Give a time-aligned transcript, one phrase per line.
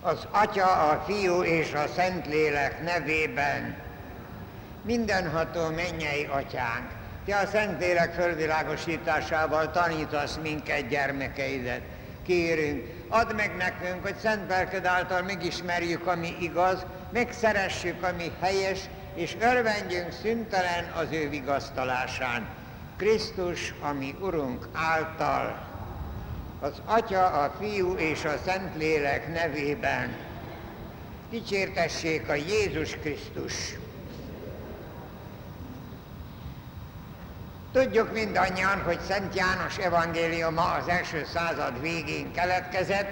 [0.00, 3.76] Az Atya, a Fiú és a Szentlélek nevében
[4.82, 6.90] mindenható mennyei Atyánk,
[7.24, 11.82] Te a Szentlélek fölvilágosításával tanítasz minket gyermekeidet.
[12.22, 18.80] Kérünk, add meg nekünk, hogy Szent Lelked által megismerjük, ami igaz, megszeressük, ami helyes,
[19.14, 22.48] és örvendjünk szüntelen az ő vigasztalásán.
[22.96, 25.67] Krisztus, ami Urunk által,
[26.60, 30.16] az Atya, a Fiú és a Szentlélek nevében
[31.30, 33.54] dicsértessék a Jézus Krisztus.
[37.72, 43.08] Tudjuk mindannyian, hogy Szent János evangéliuma az első század végén keletkezett.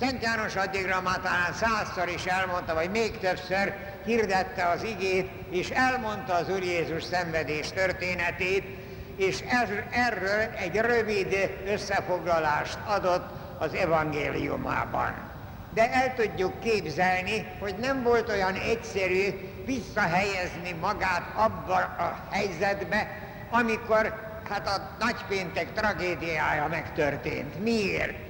[0.00, 3.74] Szent János addigra már talán százszor is elmondta, vagy még többször
[4.04, 8.64] hirdette az igét, és elmondta az Úr Jézus szenvedés történetét,
[9.16, 9.44] és
[9.90, 15.14] erről egy rövid összefoglalást adott az evangéliumában.
[15.74, 19.28] De el tudjuk képzelni, hogy nem volt olyan egyszerű
[19.64, 23.08] visszahelyezni magát abban a helyzetbe,
[23.50, 24.14] amikor
[24.48, 27.62] hát a nagypéntek tragédiája megtörtént.
[27.62, 28.25] Miért?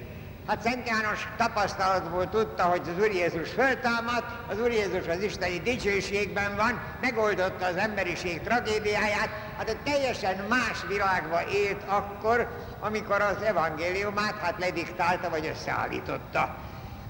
[0.47, 5.59] Hát Szent János tapasztalatból tudta, hogy az Úr Jézus föltámad, az Úr Jézus az isteni
[5.59, 13.41] dicsőségben van, megoldotta az emberiség tragédiáját, hát egy teljesen más világba élt akkor, amikor az
[13.41, 16.55] evangéliumát hát lediktálta vagy összeállította.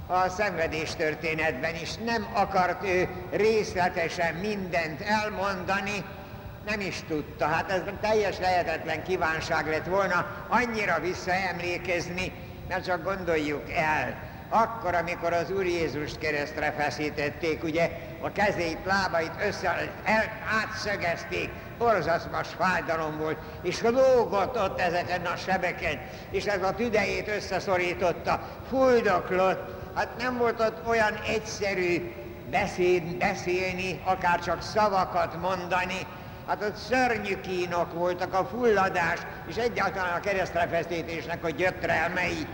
[0.07, 6.05] A szenvedés történetben is nem akart ő részletesen mindent elmondani,
[6.65, 7.45] nem is tudta.
[7.45, 12.33] Hát ez teljes lehetetlen kívánság lett volna annyira visszaemlékezni,
[12.67, 14.17] mert csak gondoljuk el,
[14.49, 20.23] akkor, amikor az Úr Jézust keresztre feszítették, ugye a kezét, lábait össze, el,
[20.61, 28.47] átszögezték, borzaszmas fájdalom volt, és lógott ott ezeken a sebeken, és ez a tüdejét összeszorította,
[28.69, 32.13] fuldoklott, hát nem volt ott olyan egyszerű
[33.19, 36.07] beszélni, akár csak szavakat mondani,
[36.47, 42.47] hát ott szörnyű kínok voltak, a fulladás, és egyáltalán a keresztrefesztítésnek a gyötrelmei,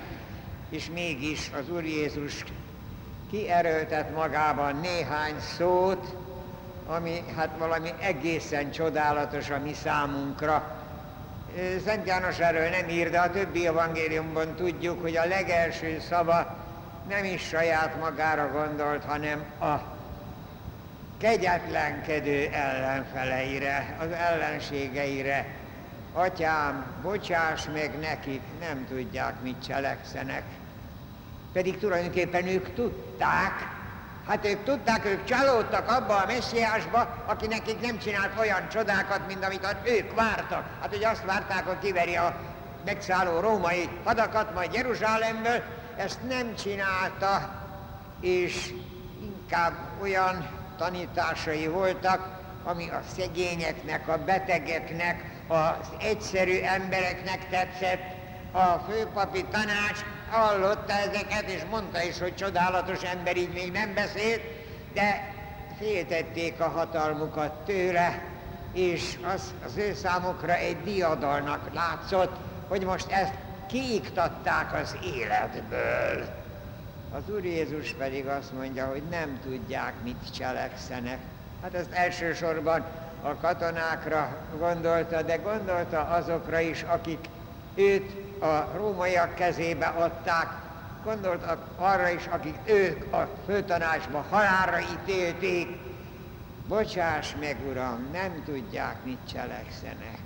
[0.69, 2.43] és mégis az Úr Jézus
[3.29, 6.15] kierőltet magában néhány szót,
[6.87, 10.81] ami hát valami egészen csodálatos a mi számunkra.
[11.85, 16.57] Szent János erről nem ír, de a többi evangéliumban tudjuk, hogy a legelső szava
[17.09, 19.92] nem is saját magára gondolt, hanem a
[21.23, 25.45] kegyetlenkedő ellenfeleire, az ellenségeire.
[26.13, 30.43] Atyám, bocsáss meg nekik, nem tudják, mit cselekszenek.
[31.53, 33.51] Pedig tulajdonképpen ők tudták,
[34.27, 39.45] hát ők tudták, ők csalódtak abba a messiásba, aki nekik nem csinált olyan csodákat, mint
[39.45, 40.65] amit ők vártak.
[40.81, 42.35] Hát, hogy azt várták, hogy kiveri a
[42.85, 45.61] megszálló római hadakat majd Jeruzsálemből,
[45.97, 47.49] ezt nem csinálta,
[48.21, 48.73] és
[49.21, 58.21] inkább olyan tanításai voltak, ami a szegényeknek, a betegeknek, az egyszerű embereknek tetszett.
[58.51, 64.41] A főpapi tanács hallotta ezeket, és mondta is, hogy csodálatos ember így még nem beszélt,
[64.93, 65.33] de
[65.77, 68.21] féltették a hatalmukat tőle,
[68.73, 72.35] és az, az ő számukra egy diadalnak látszott,
[72.67, 73.33] hogy most ezt
[73.67, 76.42] kiiktatták az életből.
[77.15, 81.19] Az Úr Jézus pedig azt mondja, hogy nem tudják, mit cselekszenek.
[81.61, 82.85] Hát ezt elsősorban
[83.21, 87.19] a katonákra gondolta, de gondolta azokra is, akik
[87.75, 90.47] őt a rómaiak kezébe adták,
[91.03, 95.67] gondoltak arra is, akik ők a főtanácsba halálra ítélték.
[96.67, 100.19] Bocsáss meg, Uram, nem tudják, mit cselekszenek.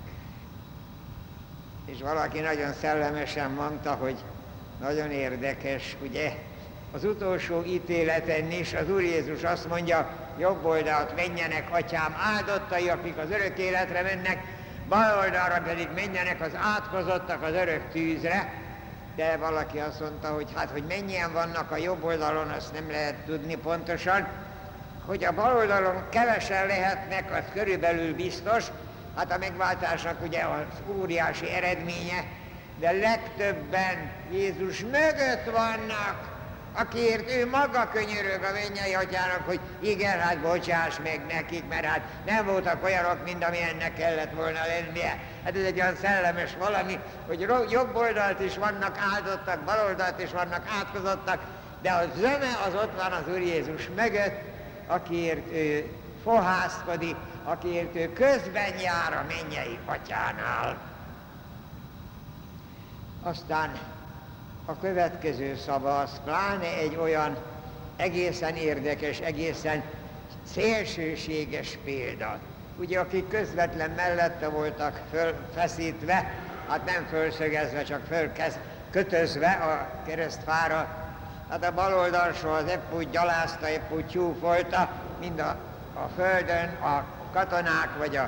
[1.84, 4.16] És valaki nagyon szellemesen mondta, hogy
[4.80, 6.32] nagyon érdekes, ugye,
[6.92, 13.16] az utolsó ítéleten is az Úr Jézus azt mondja, jobb oldalt menjenek, atyám áldottai, akik
[13.18, 14.44] az örök életre mennek,
[14.88, 18.52] bal oldalra pedig menjenek az átkozottak az örök tűzre,
[19.16, 23.14] de valaki azt mondta, hogy hát, hogy mennyien vannak a jobb oldalon, azt nem lehet
[23.14, 24.28] tudni pontosan,
[25.06, 28.64] hogy a bal oldalon kevesen lehetnek, az körülbelül biztos,
[29.16, 32.24] hát a megváltásnak ugye az óriási eredménye,
[32.78, 36.27] de legtöbben Jézus mögött vannak,
[36.78, 42.00] akiért ő maga könyörög a mennyei atyának, hogy igen, hát bocsáss meg nekik, mert hát
[42.26, 45.18] nem voltak olyanok, mint ennek kellett volna lennie.
[45.44, 47.40] Hát ez egy olyan szellemes valami, hogy
[47.70, 51.42] jobb oldalt is vannak áldottak, bal oldalt is vannak átkozottak,
[51.82, 54.40] de a zöme az ott van az Úr Jézus mögött,
[54.86, 55.92] akiért ő
[56.22, 60.76] fohászkodik, akiért ő közben jár a mennyei atyánál.
[63.22, 63.72] Aztán
[64.68, 67.36] a következő szava az pláne egy olyan
[67.96, 69.82] egészen érdekes, egészen
[70.52, 72.38] szélsőséges példa.
[72.78, 76.34] Ugye, akik közvetlen mellette voltak fölfeszítve,
[76.68, 78.58] hát nem fölszögezve, csak fölkez,
[78.90, 80.88] kötözve a keresztfára,
[81.48, 84.90] hát a bal oldalsó az épp úgy gyalázta, épp úgy csúfolta,
[85.20, 85.56] mind a,
[85.94, 88.22] a földön a katonák, vagy a,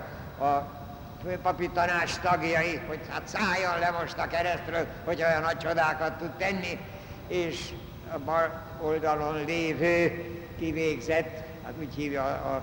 [0.44, 0.79] a
[1.22, 6.30] főpapi tanács tagjai, hogy hát szálljon le most a keresztről, hogy olyan nagy csodákat tud
[6.30, 6.78] tenni,
[7.26, 7.72] és
[8.14, 10.24] a bal oldalon lévő
[10.58, 12.62] kivégzett, hát úgy hívja a, a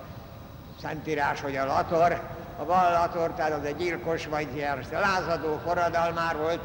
[0.80, 2.20] Szentírás, hogy a lator,
[2.58, 6.60] a bal lator, tehát az egy gyilkos vagy ilyen lázadó forradalmár volt,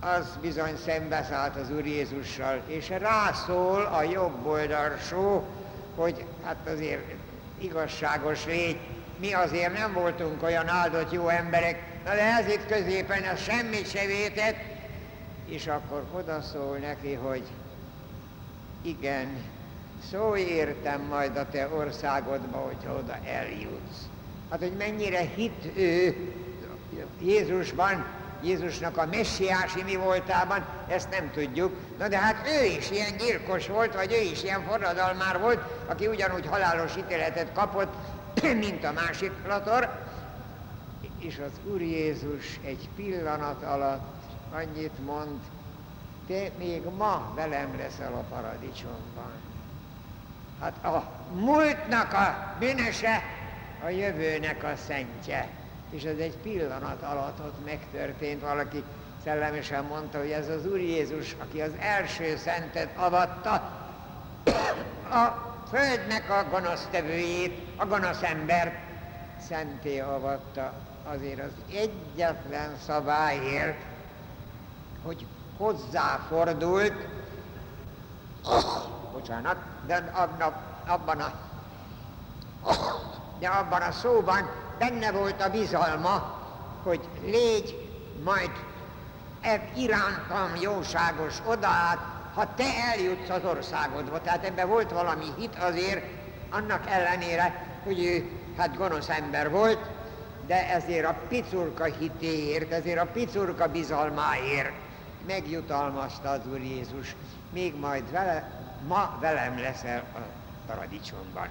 [0.00, 5.44] az bizony szembeszállt az Úr Jézussal, és rászól a jobb oldalsó,
[5.94, 7.02] hogy hát azért
[7.58, 8.80] igazságos légy,
[9.18, 13.90] mi azért nem voltunk olyan áldott jó emberek, na de ez itt középen ez semmit
[13.90, 14.56] se vétett,
[15.46, 17.42] és akkor odaszól neki, hogy
[18.82, 19.28] igen,
[20.10, 24.08] szólj értem majd a te országodba, hogyha oda eljutsz.
[24.50, 26.16] Hát, hogy mennyire hit ő
[27.20, 28.06] Jézusban,
[28.42, 31.72] Jézusnak a messiási mi voltában, ezt nem tudjuk.
[31.98, 36.06] Na de hát ő is ilyen gyilkos volt, vagy ő is ilyen forradalmár volt, aki
[36.06, 37.94] ugyanúgy halálos ítéletet kapott,
[38.64, 40.04] mint a másik Plator,
[41.18, 44.22] és az Úr Jézus egy pillanat alatt
[44.52, 45.40] annyit mond,
[46.26, 49.30] te még ma velem leszel a paradicsomban.
[50.60, 53.22] Hát a múltnak a bűnöse,
[53.84, 55.48] a jövőnek a szentje.
[55.90, 58.82] És ez egy pillanat alatt ott megtörtént, valaki
[59.24, 63.52] szellemesen mondta, hogy ez az Úr Jézus, aki az első szentet avatta,
[65.22, 68.74] a földnek a gonosztevőjét, a gonosz embert
[69.48, 70.72] szenté avatta
[71.04, 73.80] azért az egyetlen szabályért,
[75.02, 75.26] hogy
[75.56, 77.08] hozzáfordult,
[79.12, 80.12] bocsánat, de
[80.86, 81.32] abban a,
[83.38, 86.40] de abban a szóban benne volt a bizalma,
[86.82, 87.90] hogy légy
[88.24, 88.50] majd
[89.40, 94.20] e irántam jóságos odaát, ha te eljutsz az országodba.
[94.20, 96.04] Tehát ebben volt valami hit azért,
[96.50, 99.78] annak ellenére, hogy ő hát gonosz ember volt,
[100.46, 104.72] de ezért a picurka hitéért, ezért a picurka bizalmáért
[105.26, 107.16] megjutalmazta az Úr Jézus,
[107.52, 108.50] még majd vele,
[108.86, 110.18] ma velem leszel a
[110.66, 111.48] paradicsomban.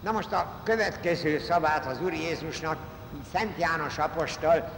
[0.00, 2.76] Na most a következő szavát az Úr Jézusnak
[3.32, 4.70] Szent János apostol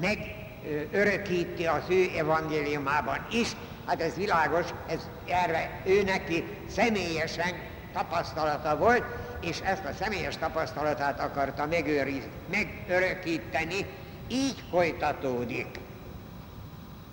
[0.00, 3.56] megörökíti az ő evangéliumában is,
[3.86, 7.54] hát ez világos, ez erre ő neki személyesen
[7.92, 9.04] tapasztalata volt,
[9.40, 13.86] és ezt a személyes tapasztalatát akarta megőriz, megörökíteni,
[14.28, 15.78] így folytatódik.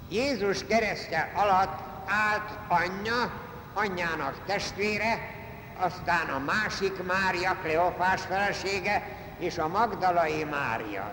[0.09, 3.31] Jézus keresztje alatt állt anyja,
[3.73, 5.37] anyjának testvére,
[5.77, 9.07] aztán a másik Mária, Kleofás felesége,
[9.37, 11.11] és a Magdalai Mária.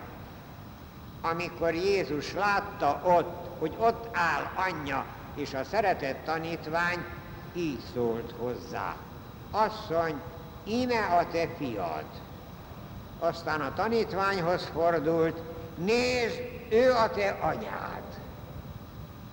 [1.21, 5.05] Amikor Jézus látta ott, hogy ott áll anyja
[5.37, 7.05] és a szeretett tanítvány,
[7.53, 8.97] így szólt hozzá.
[9.51, 10.21] Asszony,
[10.65, 12.05] íme a te fiad.
[13.19, 15.41] Aztán a tanítványhoz fordult,
[15.77, 16.41] nézd,
[16.71, 18.03] ő a te anyád.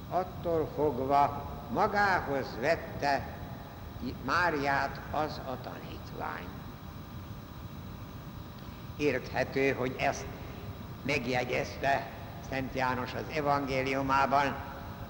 [0.09, 3.27] Attól fogva magához vette
[4.25, 6.47] Máriát az a tanítvány.
[8.97, 10.25] Érthető, hogy ezt
[11.01, 12.07] megjegyezte
[12.49, 14.55] Szent János az evangéliumában,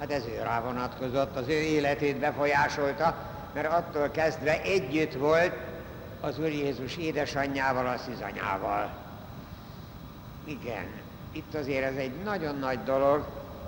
[0.03, 3.15] hát ez ő rá vonatkozott, az ő életét befolyásolta,
[3.53, 5.53] mert attól kezdve együtt volt
[6.21, 8.89] az Úr Jézus édesanyjával, a szizanyával.
[10.45, 10.85] Igen,
[11.31, 13.25] itt azért ez egy nagyon nagy dolog,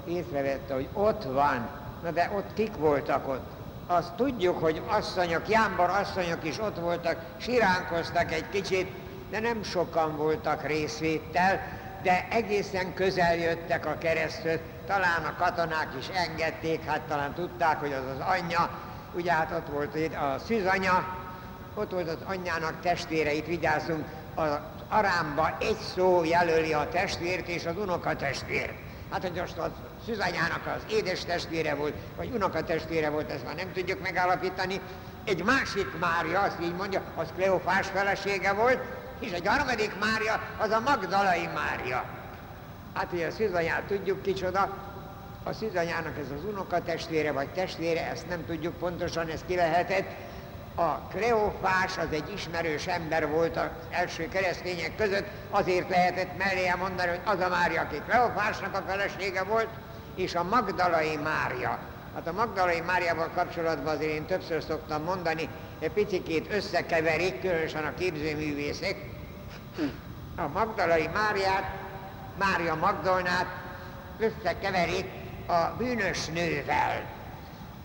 [0.08, 1.70] észrevette, hogy ott van,
[2.04, 3.50] na de ott kik voltak ott?
[3.88, 8.92] Azt tudjuk, hogy asszonyok, jámbor asszonyok is ott voltak, siránkoztak egy kicsit,
[9.30, 11.62] de nem sokan voltak részvétel,
[12.04, 17.94] de egészen közel jöttek a kereszthöz, talán a katonák is engedték, hát talán tudták, hogy
[17.94, 18.70] az az anyja,
[19.14, 21.06] ugye hát ott volt a szűzanya,
[21.74, 24.50] ott volt az anyjának testvére, itt vigyázzunk, az
[24.90, 28.74] arámba egy szó jelöli a testvért és az unokatestvér.
[29.12, 29.72] Hát, hogy most a
[30.06, 34.82] szűzanyának az édes testvére volt, vagy unokatestvére volt, ezt már nem tudjuk megállapítani.
[35.26, 38.80] Egy másik Mária, azt így mondja, az Kleofás felesége volt,
[39.20, 42.06] és egy harmadik Mária, az a Magdalai Mária.
[42.96, 44.78] Hát ugye a szűzanyát tudjuk kicsoda,
[45.44, 50.08] a szűzanyának ez az unokatestvére vagy testvére, ezt nem tudjuk pontosan, ez ki lehetett.
[50.76, 57.10] A Kleofás az egy ismerős ember volt az első keresztények között, azért lehetett melléje mondani,
[57.10, 59.70] hogy az a Mária, aki Kleofásnak a felesége volt,
[60.16, 61.80] és a Magdalai Mária,
[62.14, 65.50] Hát a Magdalai Máriával kapcsolatban azért én többször szoktam mondani,
[65.80, 68.96] egy picikét összekeverik, különösen a képzőművészek,
[70.36, 71.85] a Magdalai Máriát,
[72.38, 73.48] Mária Magdolnát
[74.18, 75.10] összekeverik
[75.48, 77.14] a bűnös nővel.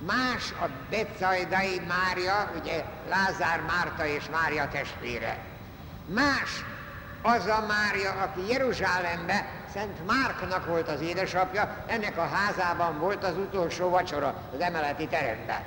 [0.06, 5.38] Más a Betsaidai Mária, ugye Lázár Márta és Mária testvére.
[6.06, 6.64] Más
[7.22, 13.36] az a Mária, aki Jeruzsálembe Szent Márknak volt az édesapja, ennek a házában volt az
[13.36, 15.62] utolsó vacsora az emeleti teremben.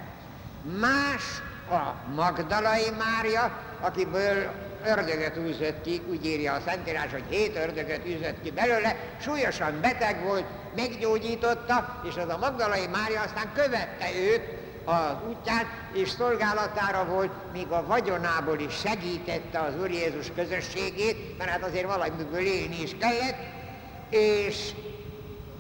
[0.80, 4.54] Más a Magdalai Mária, akiből
[4.86, 10.24] ördögöt űzött ki, úgy írja a Szentírás, hogy hét ördögöt űzött ki belőle, súlyosan beteg
[10.24, 14.42] volt, meggyógyította, és az a Magdalai Mária aztán követte őt
[14.86, 21.50] az útján, és szolgálatára volt, míg a vagyonából is segítette az Úr Jézus közösségét, mert
[21.50, 23.38] hát azért valamiből élni is kellett,
[24.10, 24.72] és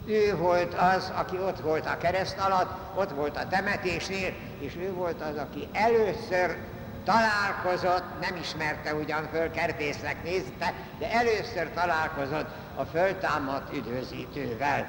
[0.05, 4.93] ő volt az, aki ott volt a kereszt alatt, ott volt a temetésnél, és ő
[4.93, 6.57] volt az, aki először
[7.03, 14.87] találkozott, nem ismerte ugyan föl, kertésznek nézte, de először találkozott a föltámadt üdvözítővel.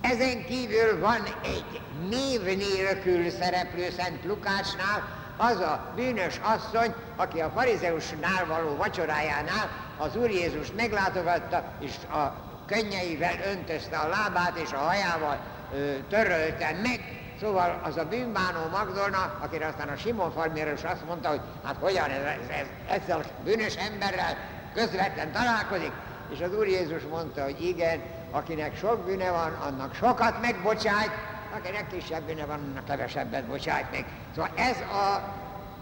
[0.00, 7.50] Ezen kívül van egy név nélkül szereplő Szent Lukácsnál, az a bűnös asszony, aki a
[7.54, 12.34] farizeusnál való vacsorájánál az Úr Jézus meglátogatta, és a
[12.66, 15.38] könnyeivel öntözte a lábát, és a hajával
[15.74, 21.28] ö, törölte meg, Szóval az a bűnbánó Magdolna, akire aztán a Simon Farméros azt mondta,
[21.28, 24.36] hogy hát hogyan ez, ez, ez, ezzel a bűnös emberrel
[24.74, 25.92] közvetlen találkozik,
[26.32, 31.10] és az Úr Jézus mondta, hogy igen, akinek sok bűne van, annak sokat megbocsájt,
[31.56, 34.04] akinek kisebb bűne van, annak kevesebbet bocsájt meg.
[34.34, 35.14] Szóval ez a,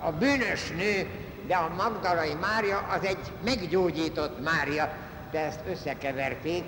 [0.06, 1.08] a bűnös nő,
[1.46, 4.92] de a Magdalai Mária az egy meggyógyított Mária,
[5.30, 6.64] de ezt összekeverték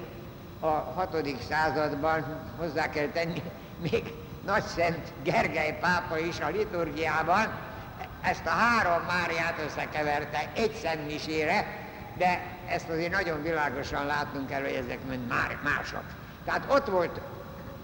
[0.61, 2.25] a hatodik században,
[2.58, 3.42] hozzá kell tenni,
[3.90, 7.70] még nagy szent Gergely pápa is a liturgiában
[8.22, 11.66] ezt a három Máriát összekeverte egy szentmisére,
[12.16, 16.02] de ezt azért nagyon világosan látnunk kell, hogy ezek mind már mások.
[16.44, 17.20] Tehát ott volt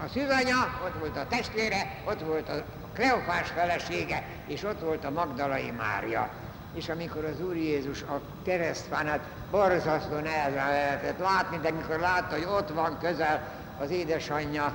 [0.04, 2.62] a szűzanya, ott volt a testvére, ott volt a
[2.94, 6.28] Kleofás felesége, és ott volt a Magdalai Mária.
[6.74, 12.46] És amikor az Úr Jézus a keresztfánát borzasztó nehezen lehetett látni, de mikor látta, hogy
[12.50, 13.42] ott van közel
[13.80, 14.72] az édesanyja,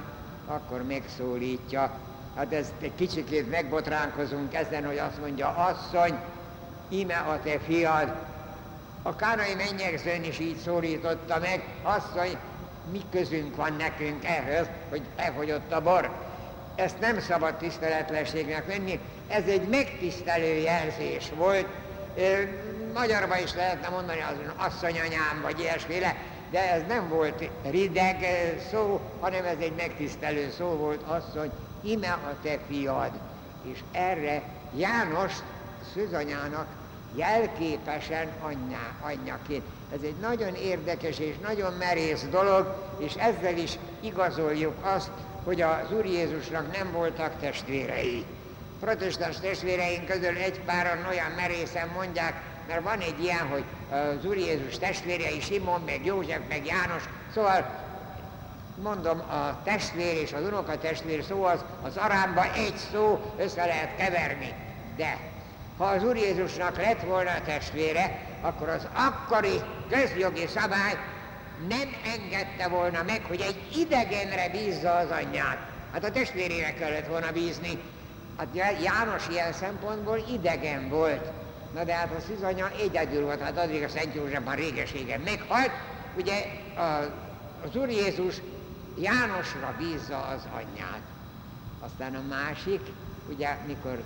[0.48, 1.92] akkor megszólítja.
[2.36, 6.16] Hát ez egy kicsikét megbotránkozunk ezen, hogy azt mondja, asszony,
[6.90, 8.14] ime a te fiad.
[9.02, 12.38] A kánai mennyegzőn is így szólította meg, asszony,
[12.92, 16.12] mi közünk van nekünk ehhez, hogy elfogyott a bor.
[16.76, 21.68] Ezt nem szabad tiszteletlenségnek venni, ez egy megtisztelő jelzés volt.
[22.94, 26.16] Magyarban is lehetne mondani az asszonyanyám, vagy ilyesféle,
[26.54, 28.26] de ez nem volt rideg
[28.72, 33.12] szó, hanem ez egy megtisztelő szó volt, asszony, ime a te fiad.
[33.72, 34.44] És erre
[34.76, 35.34] János
[35.94, 36.68] szűzanyának
[37.16, 39.64] jelképesen anyja, anyjaként.
[39.94, 45.12] Ez egy nagyon érdekes és nagyon merész dolog, és ezzel is igazoljuk azt,
[45.44, 48.26] hogy az Úr Jézusnak nem voltak testvérei.
[48.80, 54.38] Protestáns testvéreink közül egy páran olyan merészen mondják, mert van egy ilyen, hogy az Úr
[54.38, 57.04] Jézus testvérei, Simon, meg József, meg János,
[57.34, 57.82] szóval
[58.82, 63.96] mondom, a testvér és az unoka testvér szó az, az arámba egy szó össze lehet
[63.98, 64.54] keverni.
[64.96, 65.18] De
[65.78, 70.98] ha az Úr Jézusnak lett volna a testvére, akkor az akkori közjogi szabály
[71.70, 75.58] nem engedte volna meg, hogy egy idegenre bízza az anyját.
[75.94, 77.80] Hát a testvérére kellett volna bízni.
[78.38, 78.48] Hát
[78.84, 81.43] János ilyen szempontból idegen volt.
[81.74, 85.72] Na de hát a szűzanya egyedül volt, hát addig a Szent József már régeségen meghalt.
[86.18, 86.46] Ugye
[87.64, 88.36] az Úr Jézus
[88.98, 91.02] Jánosra bízza az anyját.
[91.80, 92.82] Aztán a másik,
[93.30, 94.04] ugye mikor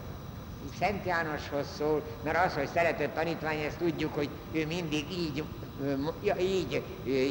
[0.79, 5.43] Szent Jánoshoz szól, mert az, hogy szeretett tanítvány, ezt tudjuk, hogy ő mindig így,
[6.39, 6.83] így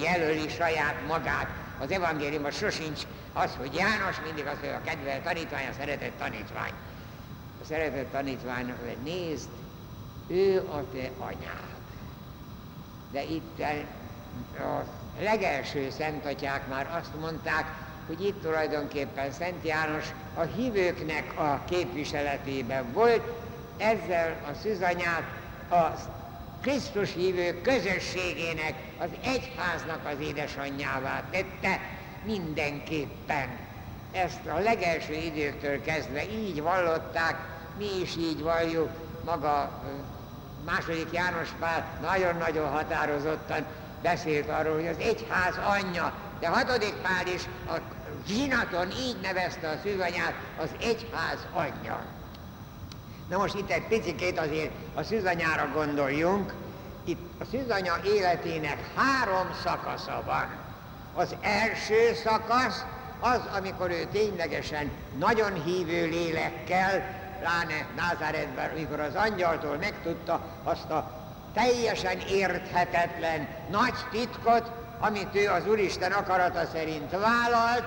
[0.02, 1.48] jelöli saját magát.
[1.80, 3.02] Az evangéliumban sosincs
[3.32, 6.72] az, hogy János, mindig az, hogy a kedvelt tanítvány, a szeretett tanítvány.
[7.62, 9.48] A szeretett tanítványnak, hogy nézd,
[10.26, 11.74] ő a te anyád.
[13.10, 13.60] De itt
[14.58, 14.84] a
[15.20, 17.66] legelső szentatyák már azt mondták,
[18.06, 23.22] hogy itt tulajdonképpen Szent János a hívőknek a képviseletében volt,
[23.76, 25.24] ezzel a szűzanyát
[25.70, 26.14] a
[26.60, 31.80] Krisztus hívő közösségének, az egyháznak az édesanyjává tette
[32.24, 33.48] mindenképpen.
[34.12, 37.36] Ezt a legelső időktől kezdve így vallották,
[37.78, 38.90] mi is így valljuk,
[39.24, 39.82] maga
[40.66, 43.64] második János Pál nagyon-nagyon határozottan
[44.02, 47.76] beszélt arról, hogy az egyház anyja, de hatodik Pál is a
[48.26, 52.04] zsinaton így nevezte a szűzanyát az egyház anyja.
[53.28, 56.52] Na most itt egy picit azért a szűzanyára gondoljunk.
[57.04, 60.46] Itt a szűzanya életének három szakasza van.
[61.14, 62.84] Az első szakasz
[63.20, 71.24] az, amikor ő ténylegesen nagyon hívő lélekkel, pláne Názáretben, amikor az angyaltól megtudta azt a
[71.54, 77.84] teljesen érthetetlen nagy titkot, amit ő az Úristen akarata szerint vállalt,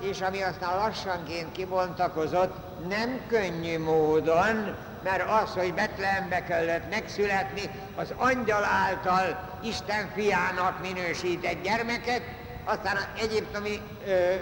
[0.00, 2.54] és ami aztán lassanként kibontakozott,
[2.88, 11.62] nem könnyű módon, mert az, hogy Betlehembe kellett megszületni, az angyal által Isten fiának minősített
[11.62, 12.22] gyermeket,
[12.64, 14.34] aztán az egyiptomi, ö,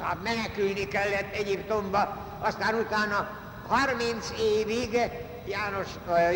[0.00, 3.28] hát menekülni kellett Egyiptomba, aztán utána
[3.68, 5.10] 30 évig
[5.46, 5.86] János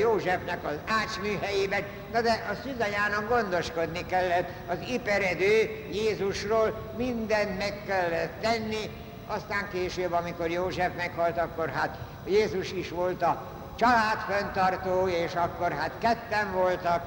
[0.01, 4.49] Józsefnek az ácsműhelyében, na de a szüzanyának gondoskodni kellett.
[4.69, 8.91] Az iperedő Jézusról, mindent meg kellett tenni,
[9.27, 13.43] aztán később, amikor József meghalt, akkor hát Jézus is volt a
[13.79, 17.05] családföntartó, és akkor hát ketten voltak.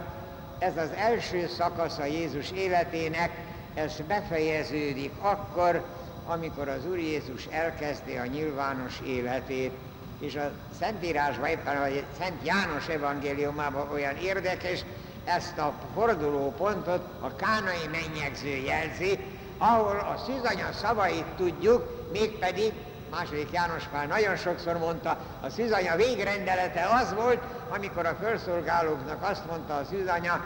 [0.59, 3.31] Ez az első szakasza Jézus életének,
[3.73, 5.85] ez befejeződik akkor,
[6.25, 9.71] amikor az Úr Jézus elkezdi a nyilvános életét
[10.19, 11.85] és a Szentírásban éppen a
[12.17, 14.85] Szent János evangéliumában olyan érdekes,
[15.23, 19.19] ezt a fordulópontot a kánai mennyegző jelzi,
[19.57, 22.73] ahol a szűzanya szavait tudjuk, mégpedig
[23.11, 29.45] második János már nagyon sokszor mondta, a szűzanya végrendelete az volt, amikor a felszolgálóknak azt
[29.45, 30.43] mondta a szűzanya,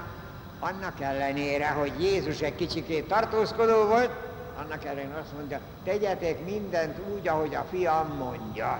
[0.59, 4.28] annak ellenére, hogy Jézus egy kicsikét tartózkodó volt,
[4.69, 8.79] annak ellenére azt mondja, tegyetek mindent úgy, ahogy a fiam mondja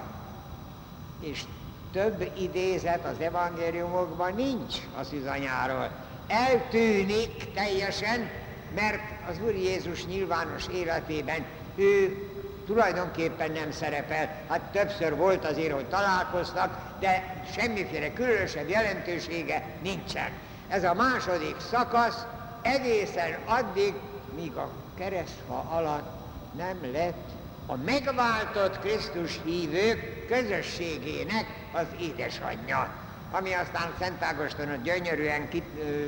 [1.20, 1.44] és
[1.92, 5.90] több idézet az evangéliumokban nincs a szűzanyáról.
[6.28, 8.30] Eltűnik teljesen,
[8.76, 12.24] mert az Úr Jézus nyilvános életében ő
[12.66, 14.36] tulajdonképpen nem szerepel.
[14.48, 20.30] Hát többször volt azért, hogy találkoztak, de semmiféle különösebb jelentősége nincsen.
[20.68, 22.26] Ez a második szakasz
[22.62, 23.94] egészen addig,
[24.40, 26.10] míg a keresztfa alatt
[26.58, 27.30] nem lett
[27.66, 32.94] a megváltott Krisztus hívők közösségének az édesanyja,
[33.32, 36.06] ami aztán Szent Ágoston gyönyörűen kit, ö,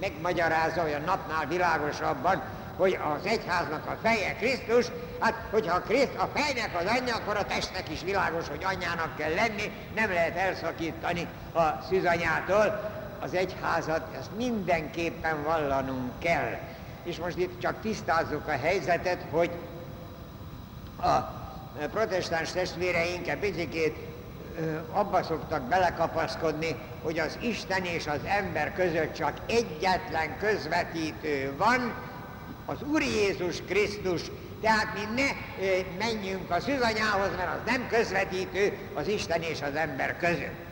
[0.00, 2.42] megmagyarázza olyan napnál világosabban,
[2.76, 4.86] hogy az egyháznak a feje Krisztus,
[5.20, 9.34] hát hogyha Kriszt a fejnek az anyja, akkor a testnek is világos, hogy anyjának kell
[9.34, 12.92] lenni, nem lehet elszakítani a szűzanyától.
[13.20, 16.58] Az egyházat ezt mindenképpen vallanunk kell.
[17.04, 19.50] És most itt csak tisztázzuk a helyzetet, hogy
[20.96, 21.18] a
[21.90, 23.96] protestáns testvéreink egy picit
[24.92, 31.94] abba szoktak belekapaszkodni, hogy az Isten és az ember között csak egyetlen közvetítő van,
[32.64, 34.22] az Úr Jézus Krisztus,
[34.60, 35.28] tehát mi ne
[35.98, 40.62] menjünk a szűzanyához, mert az nem közvetítő az Isten és az ember között.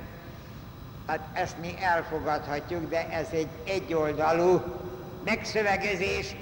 [1.06, 4.62] Hát ezt mi elfogadhatjuk, de ez egy egyoldalú
[5.24, 6.36] megszövegezés,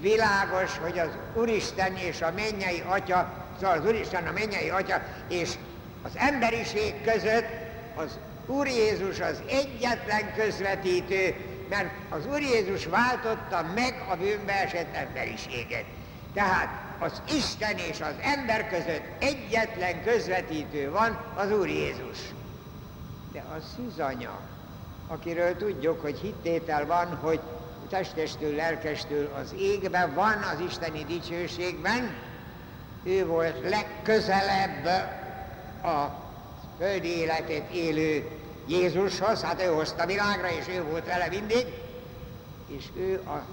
[0.00, 5.54] világos, hogy az Úristen és a mennyei Atya, szóval az Úristen a mennyei Atya és
[6.02, 7.46] az emberiség között
[7.96, 11.34] az Úr Jézus az egyetlen közvetítő,
[11.68, 15.84] mert az Úr Jézus váltotta meg a bűnbe esett emberiséget.
[16.34, 16.68] Tehát
[16.98, 22.18] az Isten és az ember között egyetlen közvetítő van, az Úr Jézus.
[23.32, 24.40] De a szűzanya,
[25.06, 27.40] akiről tudjuk, hogy hittétel van, hogy
[27.88, 32.16] testestől, lelkestől az égben, van az isteni dicsőségben,
[33.02, 34.86] ő volt legközelebb
[35.84, 36.22] a
[36.78, 38.28] földi életét élő
[38.66, 41.66] Jézushoz, hát ő hozta világra, és ő volt vele mindig,
[42.66, 43.44] és ő a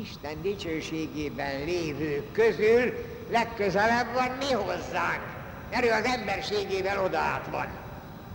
[0.00, 2.92] Isten dicsőségében lévő közül
[3.30, 5.22] legközelebb van mi hozzánk,
[5.70, 7.66] mert ő az emberségével odaát van.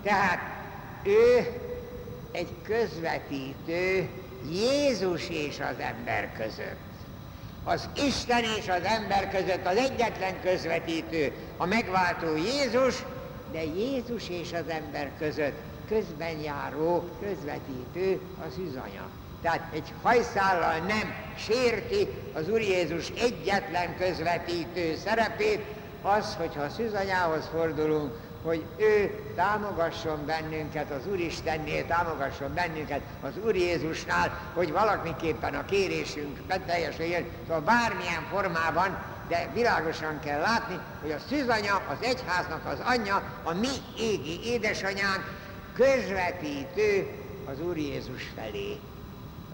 [0.04, 0.40] Tehát
[1.04, 1.48] ő
[2.32, 4.10] egy közvetítő
[4.50, 6.90] Jézus és az ember között.
[7.64, 13.04] Az Isten és az ember között az egyetlen közvetítő, a megváltó Jézus,
[13.52, 19.10] de Jézus és az ember között közben járó közvetítő az üzanya.
[19.42, 25.66] Tehát egy hajszállal nem sérti az Úr Jézus egyetlen közvetítő szerepét,
[26.02, 33.56] az, hogyha a szűzanyához fordulunk, hogy ő támogasson bennünket az Úristennél, támogasson bennünket az Úr
[33.56, 41.20] Jézusnál, hogy valamiképpen a kérésünk beteljesüljön, szóval bármilyen formában, de világosan kell látni, hogy a
[41.30, 45.24] szűzanya, az egyháznak az anyja, a mi égi édesanyánk
[45.74, 47.08] közvetítő
[47.46, 48.80] az Úr Jézus felé.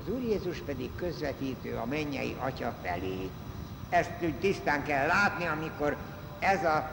[0.02, 3.30] Az Úr Jézus pedig közvetítő a mennyei Atya felé.
[3.89, 5.97] Ezt tisztán kell látni, amikor
[6.39, 6.89] ez a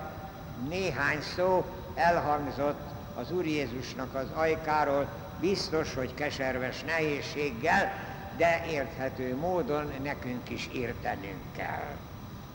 [0.69, 2.81] néhány szó elhangzott
[3.15, 5.09] az Úr Jézusnak az ajkáról,
[5.41, 7.93] biztos, hogy keserves nehézséggel,
[8.37, 11.97] de érthető módon nekünk is értenünk kell.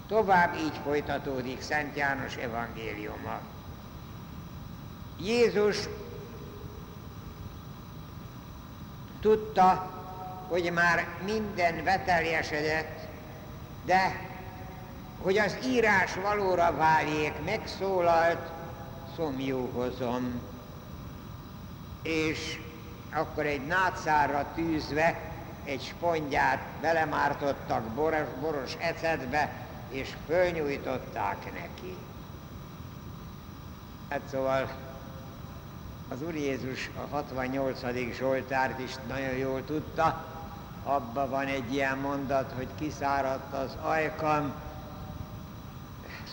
[0.08, 3.39] Tovább így folytatódik Szent János evangéliuma.
[5.19, 5.78] Jézus
[9.21, 9.91] tudta,
[10.47, 13.08] hogy már minden beteljesedett,
[13.86, 14.28] de
[15.21, 18.49] hogy az írás valóra váljék, megszólalt,
[19.19, 20.41] szomjúhozom.
[22.01, 22.60] És
[23.13, 25.32] akkor egy nátszárra tűzve
[25.63, 31.95] egy spongyát belemártottak boros, boros ecetbe, és fölnyújtották neki.
[34.10, 34.69] Hát szóval
[36.10, 37.79] az Úr Jézus a 68.
[38.17, 40.25] Zsoltárt is nagyon jól tudta,
[40.84, 44.53] abban van egy ilyen mondat, hogy kiszáradt az ajkam,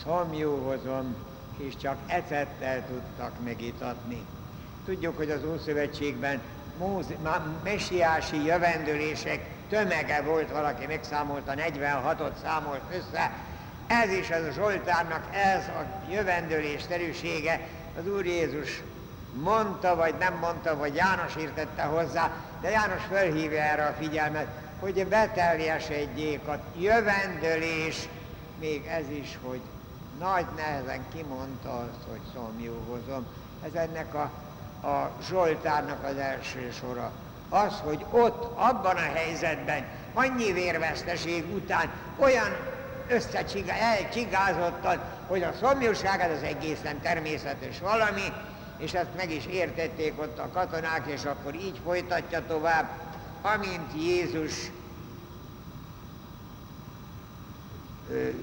[0.05, 1.15] szomjúhozom,
[1.57, 4.25] és csak ecettel tudtak megitatni.
[4.85, 6.41] Tudjuk, hogy az Ószövetségben
[7.65, 13.33] messiási jövendőlések tömege volt, valaki megszámolta, 46-ot számolt össze.
[13.87, 17.61] Ez is az a Zsoltárnak, ez a jövendőlés terűsége.
[17.99, 18.83] Az Úr Jézus
[19.33, 24.47] mondta, vagy nem mondta, vagy János írtette hozzá, de János fölhívja erre a figyelmet,
[24.81, 28.09] hogy beteljesedjék a jövendőlés,
[28.61, 29.61] még ez is, hogy
[30.19, 33.27] nagy nehezen kimondta azt, hogy szomjúhozom.
[33.65, 34.31] Ez ennek a,
[34.89, 37.13] a Zsoltárnak az első sora.
[37.49, 42.57] Az, hogy ott, abban a helyzetben, annyi vérveszteség után olyan
[43.81, 48.33] elcsigázottan, hogy a szomjúság az egészen természetes valami,
[48.79, 52.89] és ezt meg is értették ott a katonák, és akkor így folytatja tovább,
[53.43, 54.71] amint Jézus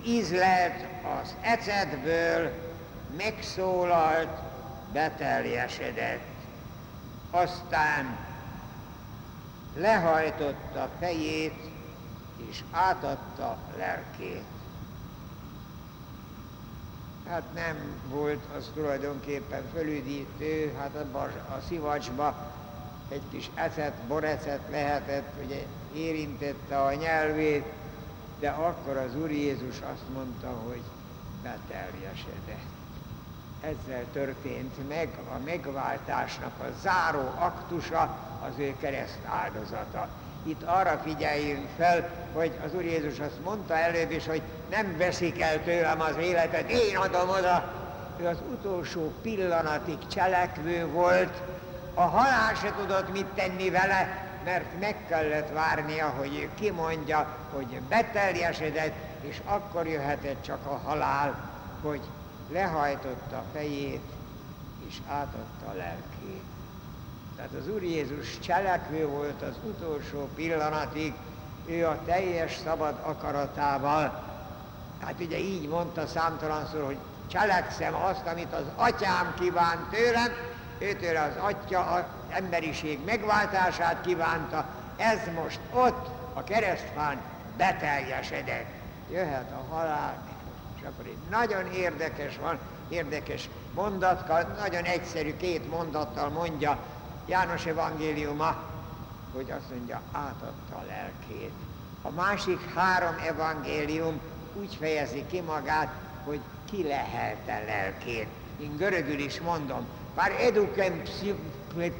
[0.05, 0.85] ízlelt
[1.21, 2.51] az ecetből,
[3.17, 4.39] megszólalt,
[4.93, 6.21] beteljesedett.
[7.31, 8.17] Aztán
[9.75, 11.71] lehajtotta fejét,
[12.49, 14.43] és átadta lelkét.
[17.27, 22.51] Hát nem volt az tulajdonképpen fölüdítő, hát abban a szivacsba
[23.09, 27.65] egy kis ecet, borecet lehetett, ugye érintette a nyelvét,
[28.43, 30.81] de akkor az Úr Jézus azt mondta, hogy
[31.43, 32.71] beteljesedett.
[33.61, 40.07] Ezzel történt meg a megváltásnak a záró aktusa, az ő kereszt áldozata.
[40.43, 45.41] Itt arra figyeljünk fel, hogy az Úr Jézus azt mondta előbb is, hogy nem veszik
[45.41, 47.73] el tőlem az életet, én adom oda.
[48.19, 51.41] Ő az utolsó pillanatig cselekvő volt,
[51.93, 57.81] a halál se tudott mit tenni vele, mert meg kellett várnia, hogy ő kimondja, hogy
[57.89, 61.49] beteljesedett, és akkor jöhetett csak a halál,
[61.81, 62.01] hogy
[62.51, 64.03] lehajtotta a fejét,
[64.87, 66.43] és átadta a lelkét.
[67.35, 71.13] Tehát az Úr Jézus cselekvő volt az utolsó pillanatig,
[71.65, 74.23] ő a teljes szabad akaratával.
[74.99, 80.31] Hát ugye így mondta számtalanszor, hogy cselekszem azt, amit az atyám kíván tőlem,
[80.79, 81.79] őtől az atya
[82.35, 84.65] emberiség megváltását kívánta,
[84.95, 87.21] ez most ott a keresztfán
[87.57, 88.67] beteljesedett.
[89.11, 90.23] Jöhet a halál,
[90.75, 96.77] és akkor egy nagyon érdekes van, érdekes mondatka, nagyon egyszerű két mondattal mondja
[97.25, 98.55] János evangéliuma,
[99.33, 101.51] hogy azt mondja, átadta a lelkét.
[102.01, 104.19] A másik három evangélium
[104.53, 105.93] úgy fejezi ki magát,
[106.25, 106.39] hogy
[106.71, 108.27] ki lehelte lelkét.
[108.59, 111.01] Én görögül is mondom, Par educem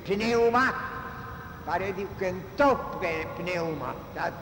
[0.04, 0.64] pneuma,
[1.66, 3.06] par educem top
[3.36, 3.96] pneuma.
[4.14, 4.34] Tehát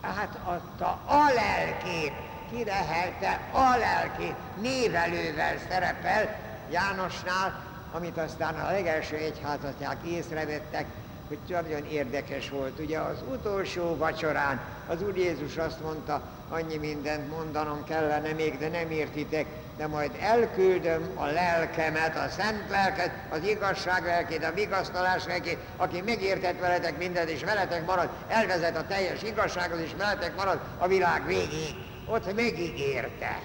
[0.00, 2.12] átadta a lelkét,
[2.50, 7.62] kirehelte a lelkét, névelővel szerepel Jánosnál,
[7.92, 10.86] amit aztán a legelső egyházatják észrevettek,
[11.28, 12.78] hogy nagyon érdekes volt.
[12.78, 18.68] Ugye az utolsó vacsorán az Úr Jézus azt mondta, annyi mindent mondanom kellene még, de
[18.68, 19.46] nem értitek,
[19.78, 26.00] de majd elküldöm a lelkemet, a szent lelket, az igazság lelkét, a vigasztalás lelkét, aki
[26.00, 31.26] megértett veletek mindent, és veletek marad, elvezet a teljes igazsághoz, és veletek marad a világ
[31.26, 31.74] végéig.
[32.06, 33.40] Ott megígérte.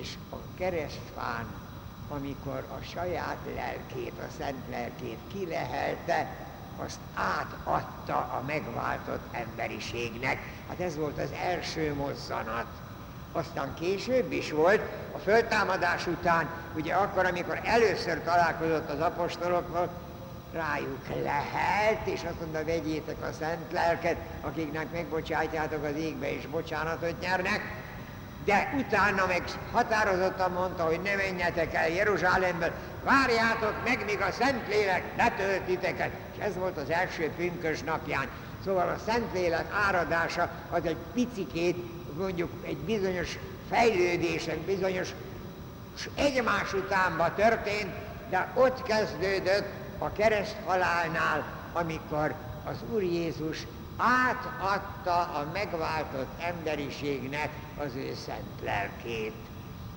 [0.00, 1.46] És a keresztfán,
[2.08, 6.36] amikor a saját lelkét, a szent lelkét kilehelte,
[6.76, 10.38] azt átadta a megváltott emberiségnek.
[10.68, 12.81] Hát ez volt az első mozzanat.
[13.32, 14.80] Aztán később is volt,
[15.12, 19.88] a föltámadás után, ugye akkor, amikor először találkozott az apostolokkal,
[20.52, 27.20] rájuk lehelt, és azt mondta, vegyétek a szent lelket, akiknek megbocsátjátok az égbe, és bocsánatot
[27.20, 27.60] nyernek.
[28.44, 29.42] De utána meg
[29.72, 32.72] határozottan mondta, hogy ne menjetek el Jeruzsálembe,
[33.04, 36.10] várjátok meg, míg a Szentlélek letölt titeket.
[36.36, 38.28] És ez volt az első pünkös napján.
[38.64, 43.38] Szóval a Szentlélek áradása az egy picikét, mondjuk egy bizonyos
[43.70, 45.14] fejlődésen, bizonyos
[46.14, 47.90] egymás utánba történt,
[48.30, 57.94] de ott kezdődött a kereszt halálnál, amikor az Úr Jézus átadta a megváltott emberiségnek az
[57.94, 59.34] ő szent lelkét.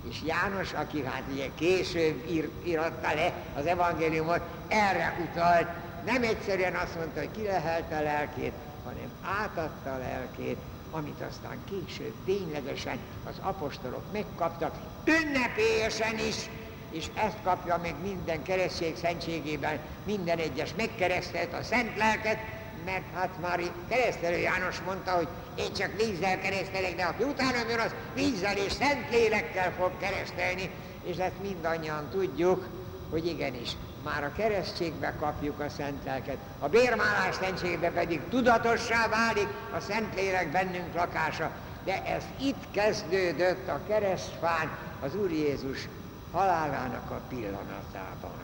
[0.09, 5.67] És János, aki hát ugye később ír, íratta le az evangéliumot, erre utalt,
[6.05, 10.57] nem egyszerűen azt mondta, hogy kilehelte a lelkét, hanem átadta a lelkét,
[10.95, 16.49] amit aztán később ténylegesen az apostolok megkaptak, ünnepélyesen is,
[16.89, 22.37] és ezt kapja meg minden keresztség szentségében, minden egyes megkeresztelt a szent lelket,
[22.85, 25.27] mert hát már keresztelő János mondta, hogy
[25.57, 30.69] én csak vízzel keresztelek, de aki utána jön, az vízzel és szent lélekkel fog keresztelni,
[31.03, 32.69] és ezt mindannyian tudjuk,
[33.09, 36.37] hogy igenis, már a keresztségbe kapjuk a szent lelket.
[36.59, 41.51] A bérmálás szentségbe pedig tudatossá válik a szent lélek bennünk lakása.
[41.83, 45.87] De ez itt kezdődött a keresztfán az Úr Jézus
[46.31, 48.43] halálának a pillanatában.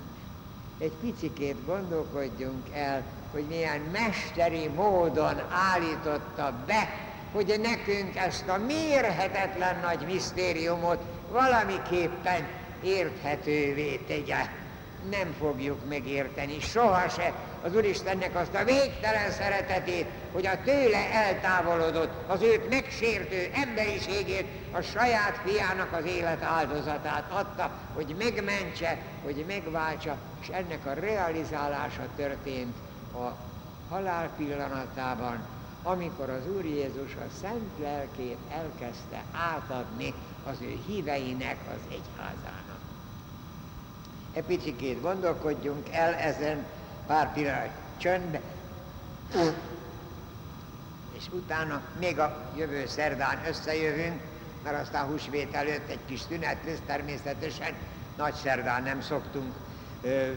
[0.77, 5.41] Egy picikét gondolkodjunk el, hogy milyen mesteri módon
[5.73, 6.89] állította be,
[7.31, 10.99] hogy nekünk ezt a mérhetetlen nagy misztériumot
[11.31, 12.47] valamiképpen
[12.83, 14.59] érthetővé tegye
[15.09, 17.33] nem fogjuk megérteni sohasem
[17.63, 24.81] az Úristennek azt a végtelen szeretetét, hogy a tőle eltávolodott, az őt megsértő emberiségét, a
[24.81, 32.75] saját fiának az élet áldozatát adta, hogy megmentse, hogy megváltsa, és ennek a realizálása történt
[33.13, 33.35] a
[33.89, 35.39] halál pillanatában,
[35.83, 40.13] amikor az Úr Jézus a szent lelkét elkezdte átadni
[40.45, 42.60] az ő híveinek az egyházának.
[44.33, 46.65] Egy picit gondolkodjunk el ezen
[47.07, 48.41] pár pillanat csöndbe,
[51.11, 54.21] és utána még a jövő szerdán összejövünk,
[54.63, 57.75] mert aztán húsvét előtt egy kis szünet lesz természetesen,
[58.17, 59.55] nagy szerdán nem szoktunk
[60.01, 60.31] ö,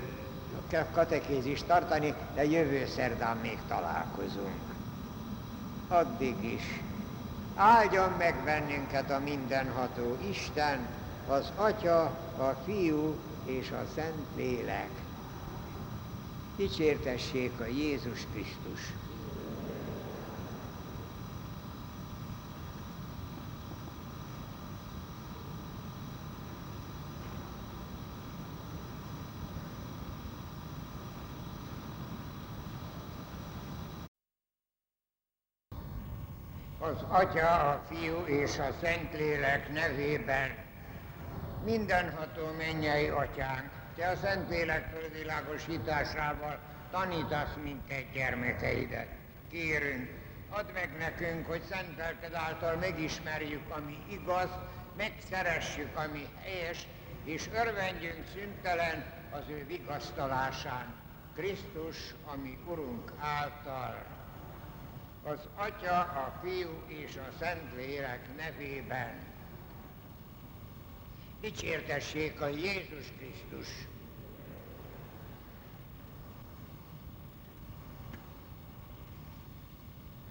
[0.92, 4.62] katekézist tartani, de jövő szerdán még találkozunk.
[5.88, 6.82] Addig is
[7.54, 10.88] áldjon meg bennünket a mindenható Isten,
[11.26, 12.02] az Atya,
[12.36, 14.90] a Fiú és a Szent Lélek.
[16.56, 18.92] Dicsértessék a Jézus Krisztus.
[36.78, 40.63] Az Atya, a Fiú és a Szentlélek nevében
[41.64, 46.58] mindenható mennyei atyánk, te a Szentlélek fölvilágosításával
[46.90, 49.06] tanítasz minket gyermekeidet.
[49.50, 50.10] Kérünk,
[50.50, 54.48] add meg nekünk, hogy szent lelked által megismerjük, ami igaz,
[54.96, 56.86] megszeressük, ami helyes,
[57.24, 60.94] és örvendjünk szüntelen az ő vigasztalásán.
[61.34, 64.04] Krisztus, ami Urunk által,
[65.24, 69.33] az Atya, a Fiú és a Szentlélek nevében
[71.44, 73.68] dicsértessék a Jézus Krisztus.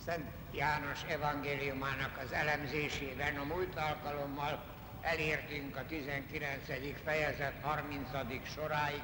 [0.05, 4.63] Szent János evangéliumának az elemzésében a múlt alkalommal
[5.01, 7.01] elértünk a 19.
[7.03, 8.09] fejezet 30.
[8.55, 9.01] soráig,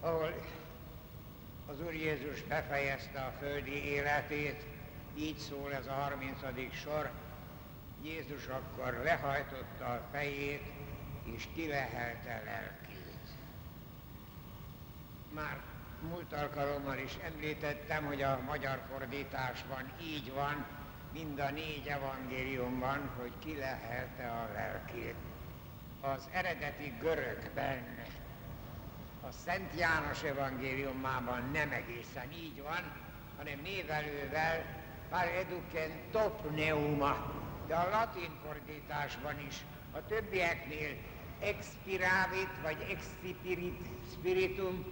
[0.00, 0.34] ahol
[1.66, 4.64] az Úr Jézus befejezte a földi életét,
[5.16, 6.38] így szól ez a 30.
[6.82, 7.10] sor,
[8.02, 10.77] Jézus akkor lehajtotta a fejét,
[11.34, 13.28] és kilehelte lelkét.
[15.34, 15.60] Már
[16.08, 20.66] múlt alkalommal is említettem, hogy a magyar fordításban így van,
[21.12, 25.14] mind a négy evangéliumban, hogy kilehelte a lelkét.
[26.00, 27.96] Az eredeti görögben,
[29.20, 32.92] a Szent János evangéliumában nem egészen így van,
[33.36, 34.64] hanem névelővel
[35.10, 37.32] pár eduken top neuma,
[37.66, 40.96] de a latin fordításban is a többieknél
[41.40, 44.84] expiravit vagy excipirit spiritum,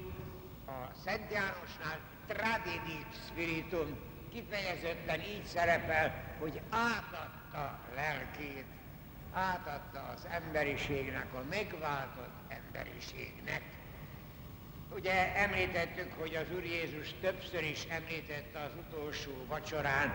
[0.67, 3.99] a Szent Jánosnál tradidit spiritum,
[4.33, 8.65] kifejezetten így szerepel, hogy átadta lelkét,
[9.33, 13.63] átadta az emberiségnek, a megváltott emberiségnek.
[14.95, 20.13] Ugye említettük, hogy az Úr Jézus többször is említette az utolsó vacsorán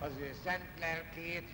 [0.00, 1.48] az ő szent lelkét,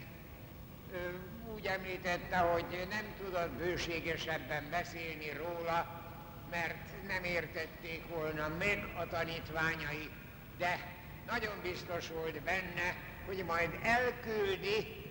[1.55, 6.03] úgy említette, hogy nem tudott bőségesebben beszélni róla,
[6.51, 10.11] mert nem értették volna meg a tanítványai,
[10.59, 15.07] de nagyon biztos volt benne, hogy majd elküldi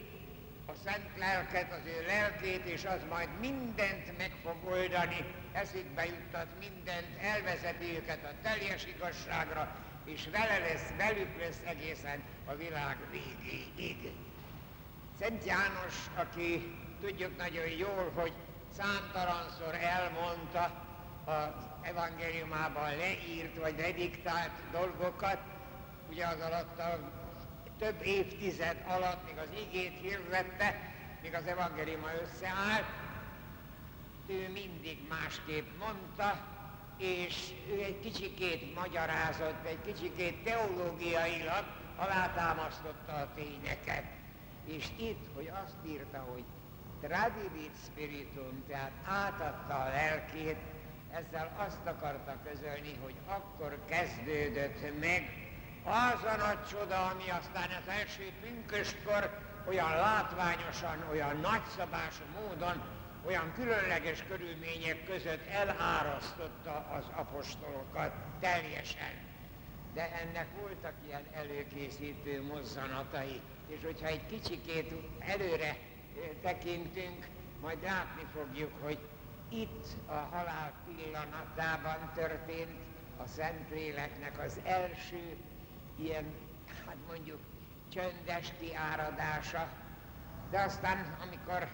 [0.65, 6.47] a szent lelket, az ő lelkét, és az majd mindent meg fog oldani, eszükbe juttat
[6.59, 14.26] mindent, elvezeti őket a teljes igazságra, és vele lesz, velük lesz egészen a világ végéig.
[15.19, 18.33] Szent János, aki tudjuk nagyon jól, hogy
[18.77, 20.85] számtalanszor elmondta
[21.25, 25.37] az evangéliumában leírt vagy lediktált dolgokat,
[26.09, 26.99] ugye az alatt a
[27.79, 32.85] több évtized alatt, még az igét hirdette, míg az evangéliuma összeállt,
[34.27, 36.45] ő mindig másképp mondta,
[36.97, 44.16] és ő egy kicsikét magyarázott, egy kicsikét teológiailag alátámasztotta a tényeket.
[44.67, 46.43] És itt, hogy azt írta, hogy
[47.01, 50.57] tradivit spiritum, tehát átadta a lelkét,
[51.11, 55.47] ezzel azt akarta közölni, hogy akkor kezdődött meg
[55.83, 62.81] az a nagy csoda, ami aztán az első pünköstkor olyan látványosan, olyan nagyszabású módon,
[63.25, 69.25] olyan különleges körülmények között elárasztotta az apostolokat teljesen.
[69.93, 75.77] De ennek voltak ilyen előkészítő mozzanatai, és hogyha egy kicsikét előre
[76.41, 77.27] tekintünk,
[77.61, 78.99] majd látni fogjuk, hogy
[79.49, 82.71] itt a halál pillanatában történt
[83.17, 85.37] a Szentléleknek az első
[85.95, 86.33] ilyen,
[86.85, 87.39] hát mondjuk
[87.89, 89.69] csöndes kiáradása,
[90.49, 91.67] de aztán, amikor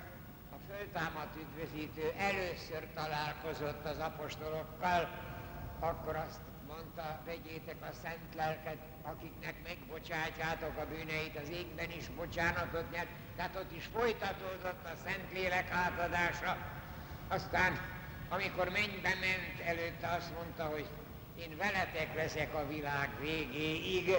[0.52, 5.10] a föltámadt üdvözítő először találkozott az apostolokkal,
[5.80, 6.40] akkor azt
[6.74, 13.56] mondta, vegyétek a szent lelket, akiknek megbocsátjátok a bűneit, az égben is bocsánatot nyert, tehát
[13.56, 16.58] ott is folytatódott a szent lélek átadása.
[17.28, 17.80] Aztán,
[18.30, 20.88] amikor mennybe ment, előtte azt mondta, hogy
[21.40, 24.10] én veletek leszek a világ végéig,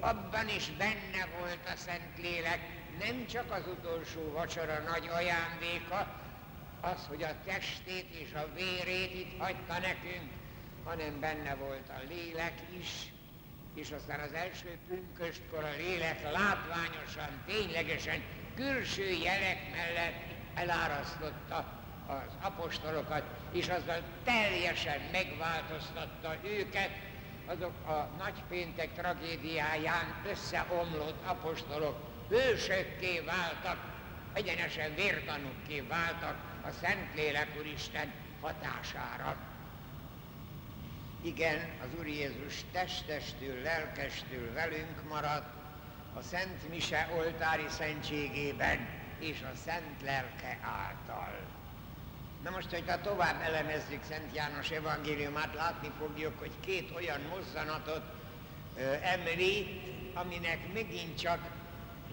[0.00, 2.60] abban is benne volt a Szentlélek,
[2.98, 6.20] nem csak az utolsó vacsora nagy ajándéka,
[6.80, 10.39] az, hogy a testét és a vérét itt hagyta nekünk,
[10.90, 13.12] hanem benne volt a lélek is,
[13.74, 18.22] és aztán az első pünköstkor a lélek látványosan, ténylegesen
[18.54, 20.22] külső jelek mellett
[20.54, 21.56] elárasztotta
[22.06, 23.22] az apostolokat,
[23.52, 26.90] és azzal teljesen megváltoztatta őket,
[27.46, 31.96] azok a nagypéntek tragédiáján összeomlott apostolok
[32.28, 33.78] hősökké váltak,
[34.32, 39.49] egyenesen vértanukké váltak a Szentlélek Úristen hatására.
[41.22, 45.48] Igen, az Úr Jézus testestül, lelkestül velünk maradt,
[46.14, 51.40] a Szent Mise oltári szentségében és a Szent Lelke által.
[52.42, 58.02] Na most, hogyha tovább elemezzük Szent János evangéliumát, látni fogjuk, hogy két olyan mozzanatot
[58.76, 59.68] ö, említ,
[60.14, 61.40] aminek megint csak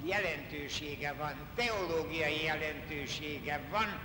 [0.04, 4.00] jelentősége van, teológiai jelentősége van,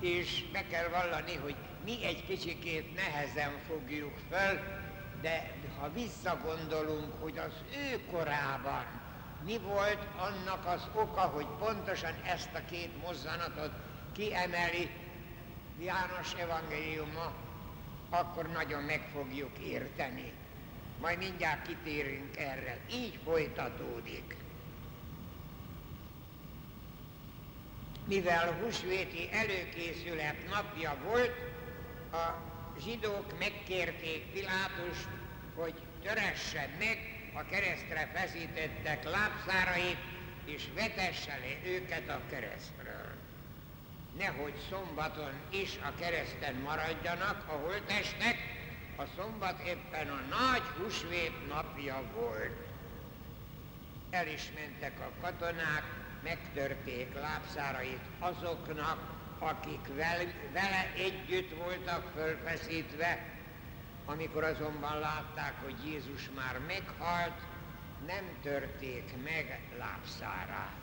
[0.00, 1.54] és be kell vallani, hogy
[1.84, 4.60] mi egy kicsikét nehezen fogjuk föl,
[5.20, 7.52] de ha visszagondolunk, hogy az
[7.90, 8.84] ő korában
[9.44, 13.70] mi volt annak az oka, hogy pontosan ezt a két mozzanatot
[14.12, 14.90] kiemeli,
[15.80, 17.32] János evangéliuma,
[18.10, 20.32] akkor nagyon meg fogjuk érteni.
[21.00, 22.78] Majd mindjárt kitérünk erre.
[22.92, 24.36] Így folytatódik.
[28.06, 31.34] Mivel húsvéti előkészület napja volt,
[32.12, 32.42] a
[32.78, 35.08] zsidók megkérték Pilátust,
[35.54, 36.98] hogy töresse meg
[37.34, 39.98] a keresztre feszítettek lábszárait,
[40.44, 43.16] és vetesse le őket a keresztről
[44.18, 48.36] nehogy szombaton is a kereszten maradjanak a holtestek,
[48.96, 52.65] a szombat éppen a nagy húsvét napja volt.
[54.10, 55.84] El is mentek a katonák,
[56.22, 59.86] megtörték lábszárait azoknak, akik
[60.52, 63.34] vele együtt voltak fölfeszítve,
[64.04, 67.40] amikor azonban látták, hogy Jézus már meghalt,
[68.06, 70.74] nem törték meg lábszárát.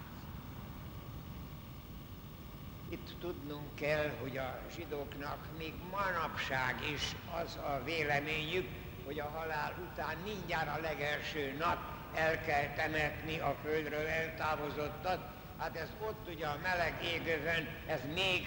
[2.89, 8.69] Itt tudnunk kell, hogy a zsidóknak még manapság is az a véleményük,
[9.05, 15.19] hogy a halál után mindjárt a legelső nap el kell temetni a földről eltávozottat.
[15.59, 18.45] Hát ez ott ugye a meleg égőben, ez még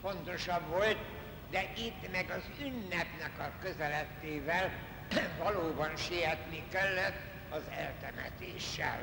[0.00, 0.98] fontosabb volt,
[1.50, 4.72] de itt meg az ünnepnek a közelettével
[5.44, 9.00] valóban sietni kellett az eltemetéssel.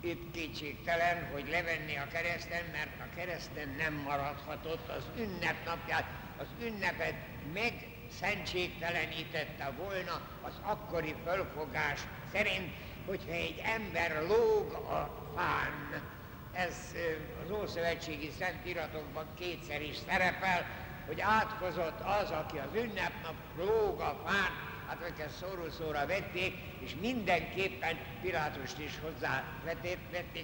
[0.00, 6.04] Itt kétségtelen, hogy levenni a kereszten, mert a kereszten nem maradhatott az ünnepnapját,
[6.38, 7.14] az ünnepet
[7.52, 7.72] meg
[8.20, 12.00] szentségtelenítette volna az akkori fölfogás
[12.32, 12.72] szerint,
[13.06, 16.02] hogyha egy ember lóg a fán,
[16.52, 16.76] ez
[17.44, 20.66] az Ószövetségi Szentíratokban kétszer is szerepel,
[21.06, 24.50] hogy átkozott az, aki az ünnepnap lóg a fán,
[24.88, 29.98] hát őket szóró-szóra vették, és mindenképpen Pilátust is hozzá vették,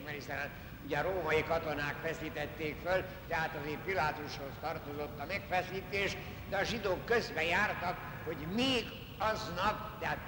[0.05, 0.51] mert hiszen
[0.85, 6.17] ugye a római katonák feszítették föl, tehát azért Pilátushoz tartozott a megfeszítés,
[6.49, 8.87] de a zsidók közben jártak, hogy még
[9.19, 10.19] aznap, tehát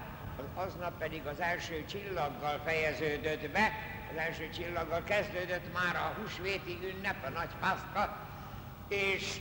[0.55, 3.73] aznap pedig az első csillaggal fejeződött be,
[4.11, 8.29] az első csillaggal kezdődött már a húsvéti ünnep, a nagy pászka,
[8.89, 9.41] és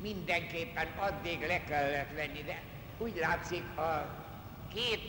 [0.00, 2.62] mindenképpen addig le kellett venni, de
[2.98, 4.06] úgy látszik a
[4.74, 5.00] két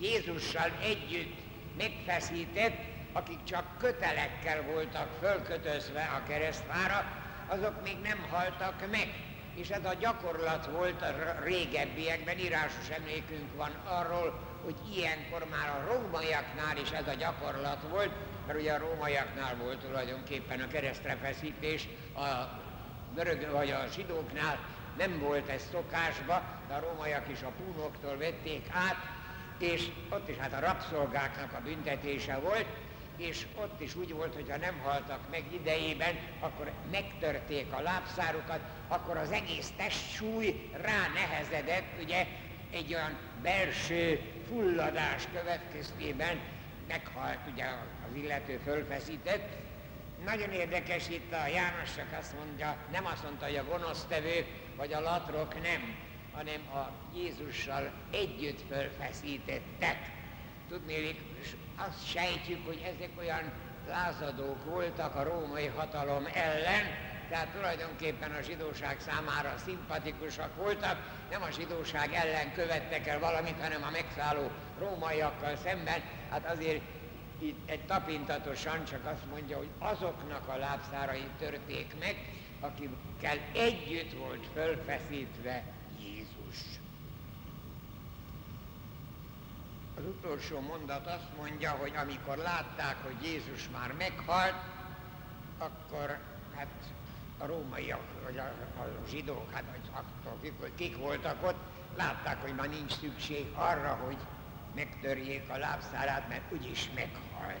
[0.00, 1.38] Jézussal együtt
[1.76, 2.76] megfeszített,
[3.12, 7.04] akik csak kötelekkel voltak fölkötözve a keresztfára,
[7.48, 9.31] azok még nem haltak meg.
[9.54, 15.92] És ez a gyakorlat volt a régebbiekben, írásos emlékünk van arról, hogy ilyenkor már a
[15.92, 18.10] rómaiaknál is ez a gyakorlat volt,
[18.46, 22.60] mert ugye a rómaiaknál volt tulajdonképpen a keresztrefeszítés, a
[23.14, 24.58] görög vagy a zsidóknál
[24.96, 28.96] nem volt ez szokásba, de a rómaiak is a púnoktól vették át,
[29.58, 32.66] és ott is hát a rabszolgáknak a büntetése volt,
[33.16, 38.60] és ott is úgy volt, hogy ha nem haltak meg idejében, akkor megtörték a lábszárukat,
[38.88, 42.26] akkor az egész testsúly rá nehezedett, ugye
[42.70, 46.40] egy olyan belső fulladás következtében
[46.88, 47.64] meghalt ugye
[48.10, 49.48] az illető fölfeszített.
[50.24, 54.46] Nagyon érdekes itt a János csak azt mondja, nem azt mondta, hogy a gonosztevő
[54.76, 55.96] vagy a latrok nem,
[56.32, 60.10] hanem a Jézussal együtt fölfeszítettek.
[60.68, 61.20] Tudnélik,
[61.88, 63.52] azt sejtjük, hogy ezek olyan
[63.88, 66.84] lázadók voltak a római hatalom ellen,
[67.28, 70.98] tehát tulajdonképpen a zsidóság számára szimpatikusak voltak,
[71.30, 76.82] nem a zsidóság ellen követtek el valamit, hanem a megszálló rómaiakkal szemben, hát azért
[77.38, 82.16] itt egy tapintatosan csak azt mondja, hogy azoknak a lábszárai törték meg,
[82.60, 85.62] akikkel együtt volt fölfeszítve
[86.00, 86.80] Jézus.
[89.96, 94.54] Az utolsó mondat azt mondja, hogy amikor látták, hogy Jézus már meghalt,
[95.58, 96.18] akkor
[96.56, 96.92] hát
[97.38, 98.42] a rómaiak, vagy a,
[98.80, 101.58] a zsidók, hát vagy attól, kik, kik voltak ott,
[101.96, 104.16] látták, hogy már nincs szükség arra, hogy
[104.74, 107.60] megtörjék a lábszárát, mert úgyis meghalt.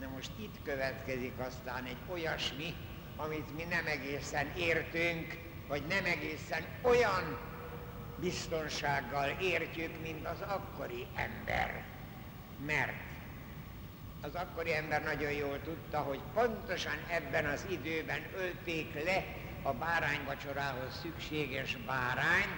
[0.00, 2.74] Na most itt következik aztán egy olyasmi,
[3.16, 5.38] amit mi nem egészen értünk,
[5.68, 7.38] vagy nem egészen olyan
[8.20, 11.84] biztonsággal értjük, mint az akkori ember.
[12.66, 12.92] Mert
[14.20, 19.24] az akkori ember nagyon jól tudta, hogy pontosan ebben az időben ölték le
[19.62, 22.48] a bárányvacsorához szükséges bárány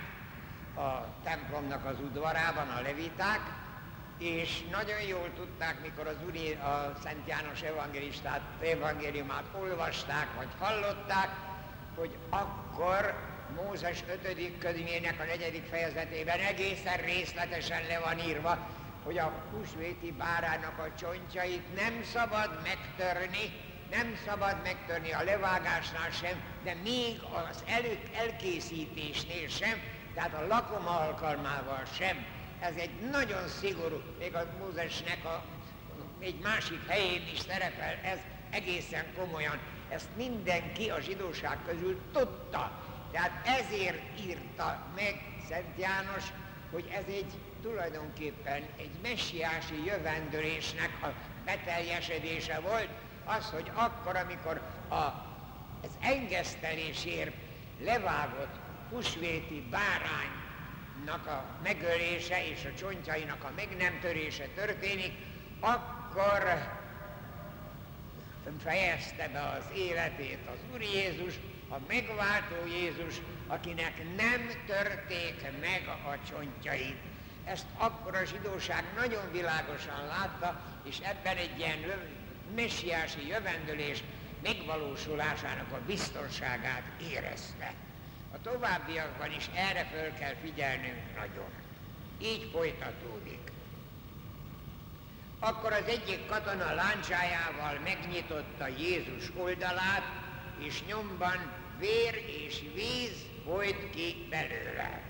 [0.77, 3.41] a templomnak az udvarában a leviták,
[4.19, 11.29] és nagyon jól tudták, mikor az Uri a Szent János evangélistát, evangéliumát olvasták, vagy hallották,
[11.95, 14.59] hogy akkor Mózes 5.
[14.59, 18.69] könyvének a negyedik fejezetében egészen részletesen le van írva,
[19.05, 23.53] hogy a húsvéti bárának a csontjait nem szabad megtörni,
[23.91, 27.21] nem szabad megtörni a levágásnál sem, de még
[27.51, 29.81] az elő, elkészítésnél sem,
[30.15, 32.27] tehát a lakom alkalmával sem.
[32.61, 35.45] Ez egy nagyon szigorú, még a Mózesnek a,
[36.19, 38.19] egy másik helyén is szerepel, ez
[38.51, 39.59] egészen komolyan.
[39.89, 42.90] Ezt mindenki a zsidóság közül tudta.
[43.13, 46.25] Tehát ezért írta meg Szent János,
[46.71, 47.33] hogy ez egy
[47.63, 51.07] tulajdonképpen egy messiási jövendőlésnek a
[51.45, 52.89] beteljesedése volt,
[53.25, 54.95] az, hogy akkor, amikor a,
[55.83, 57.33] az engesztelésért
[57.81, 58.55] levágott
[58.91, 65.13] husvéti báránynak a megölése és a csontjainak a meg nem törése történik,
[65.61, 66.79] akkor
[68.63, 71.35] fejezte be az életét az Úr Jézus,
[71.71, 76.97] a megváltó Jézus, akinek nem törték meg a csontjait.
[77.45, 81.79] Ezt akkor a zsidóság nagyon világosan látta, és ebben egy ilyen
[82.55, 84.03] messiási jövendőlés
[84.43, 87.75] megvalósulásának a biztonságát érezte.
[88.33, 91.51] A továbbiakban is erre föl kell figyelnünk nagyon.
[92.23, 93.53] Így folytatódik.
[95.39, 100.03] Akkor az egyik katona láncsájával megnyitotta Jézus oldalát,
[100.59, 102.15] és nyomban vér
[102.47, 105.03] és víz folyt ki belőle.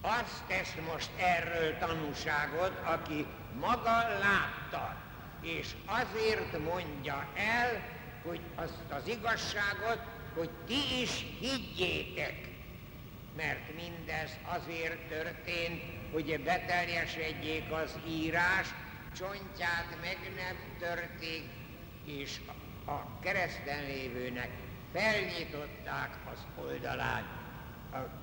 [0.00, 3.26] Azt tesz most erről tanúságot, aki
[3.60, 4.96] maga látta,
[5.40, 7.82] és azért mondja el,
[8.22, 10.00] hogy azt az igazságot,
[10.34, 12.34] hogy ti is higgyétek.
[13.36, 18.68] Mert mindez azért történt, hogy beteljesedjék az írás,
[19.18, 21.44] csontját meg nem törték,
[22.04, 22.40] és
[22.86, 24.50] a kereszten lévőnek
[24.92, 27.24] felnyitották az oldalát,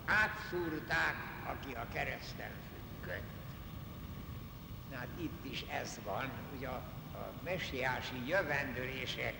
[0.05, 1.15] átszúrták,
[1.45, 3.29] aki a kereszten függött.
[4.91, 6.81] Na hát itt is ez van, hogy a,
[7.17, 9.35] a messiási jövendőlések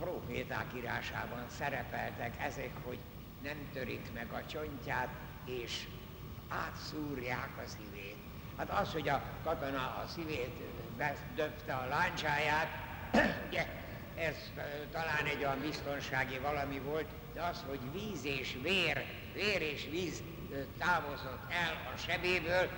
[0.00, 2.98] proféták írásában szerepeltek ezek, hogy
[3.42, 5.08] nem törik meg a csontját,
[5.44, 5.86] és
[6.48, 8.16] átszúrják a szívét.
[8.56, 10.50] Hát az, hogy a katona a szívét
[11.34, 12.68] döpte a láncsáját,
[13.48, 13.79] ugye,
[14.20, 14.36] ez
[14.92, 19.04] talán egy olyan biztonsági valami volt, de az, hogy víz és vér,
[19.34, 20.22] vér és víz
[20.78, 22.68] távozott el a sebéből,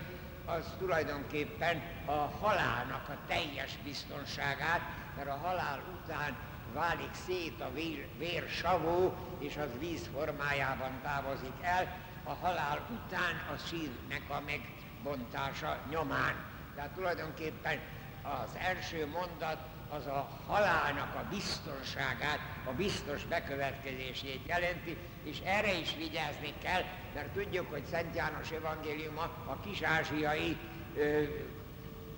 [0.44, 4.80] az tulajdonképpen a halálnak a teljes biztonságát,
[5.16, 6.36] mert a halál után
[6.72, 13.58] válik szét a vér, vérsavó, és az víz formájában távozik el, a halál után a
[13.68, 16.34] szívnek a megbontása nyomán.
[16.74, 17.78] Tehát tulajdonképpen
[18.22, 25.94] az első mondat az a halálnak a biztonságát, a biztos bekövetkezését jelenti, és erre is
[25.96, 26.82] vigyázni kell,
[27.14, 30.56] mert tudjuk, hogy Szent János evangéliuma a kisázsiai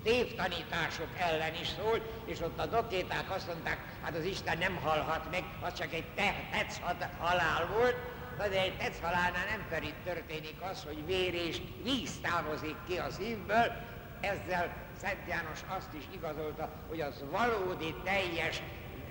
[0.03, 5.31] tévtanítások ellen is szól, és ott a dokéták azt mondták, hát az Isten nem halhat
[5.31, 6.05] meg, az csak egy
[6.51, 6.79] tetsz
[7.19, 7.95] halál volt,
[8.37, 13.94] de egy tetsz halálnál nem történik az, hogy vér és víz távozik ki a szívből,
[14.21, 18.61] ezzel Szent János azt is igazolta, hogy az valódi, teljes,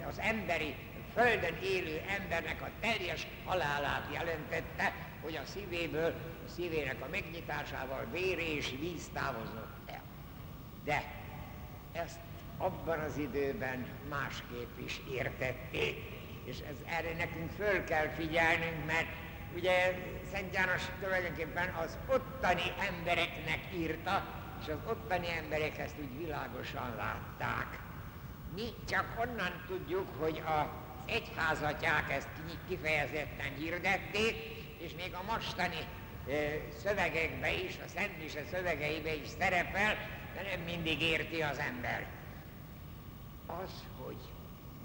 [0.08, 0.74] az emberi,
[1.12, 4.92] földön élő embernek a teljes halálát jelentette,
[5.22, 6.14] hogy a szívéből,
[6.46, 10.02] a szívének a megnyitásával vér és víz távozott el.
[10.84, 11.02] De
[11.92, 12.18] ezt
[12.58, 15.96] abban az időben másképp is értették,
[16.44, 19.06] és ez, erre nekünk föl kell figyelnünk, mert
[19.56, 19.98] ugye
[20.32, 27.78] Szent János tulajdonképpen az ottani embereknek írta, és az ottani emberek ezt úgy világosan látták.
[28.54, 30.66] Mi csak onnan tudjuk, hogy az
[31.06, 32.28] egyházatják ezt
[32.68, 34.34] kifejezetten hirdették,
[34.78, 35.78] és még a mostani
[36.82, 39.94] szövegekbe is, a Szent Mise szövegeibe is szerepel,
[40.34, 42.06] de nem mindig érti az ember.
[43.46, 44.18] Az, hogy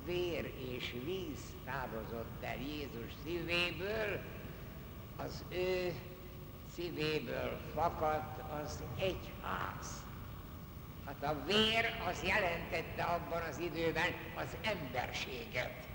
[0.06, 4.20] vér és víz távozott el Jézus szívéből,
[5.18, 5.94] az ő
[6.80, 10.04] szívéből fakadt az egyház.
[11.06, 15.88] Hát a vér az jelentette abban az időben az emberséget.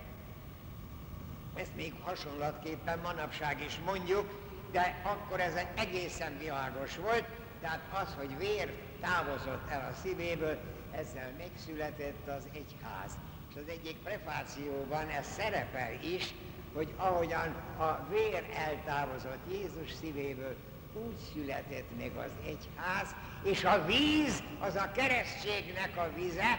[1.54, 7.24] Ezt még hasonlatképpen manapság is mondjuk, de akkor ez egészen világos volt,
[7.60, 10.58] tehát az, hogy vér távozott el a szívéből,
[10.90, 13.18] ezzel megszületett az egyház.
[13.50, 16.34] És az egyik prefációban ez szerepel is,
[16.74, 20.56] hogy ahogyan a vér eltávozott Jézus szívéből,
[20.94, 26.58] úgy született meg az egyház, és a víz az a keresztségnek a vize,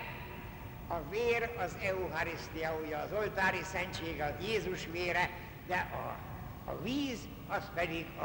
[0.88, 5.29] a vér az Eucharisztia, ugye az oltári szentség, az Jézus vére,
[5.67, 6.17] de a,
[6.71, 8.23] a víz az pedig a,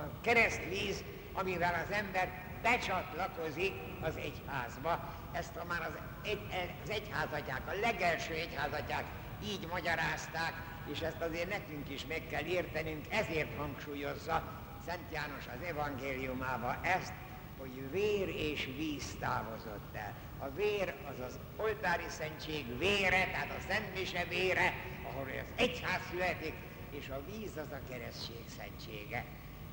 [0.00, 5.14] a keresztvíz, amivel az ember becsatlakozik az egyházba.
[5.32, 6.40] Ezt a már az, egy,
[6.84, 9.04] az egyházatják, a legelső egyházatják
[9.44, 10.52] így magyarázták,
[10.92, 17.12] és ezt azért nekünk is meg kell értenünk, ezért hangsúlyozza Szent János az evangéliumába ezt,
[17.58, 20.14] hogy vér és víz távozott el.
[20.38, 24.74] A vér az az oltári szentség vére, tehát a Szent Mise vére,
[25.08, 26.54] ahol az egyház születik,
[26.90, 29.24] és a víz az a keresztség szentsége.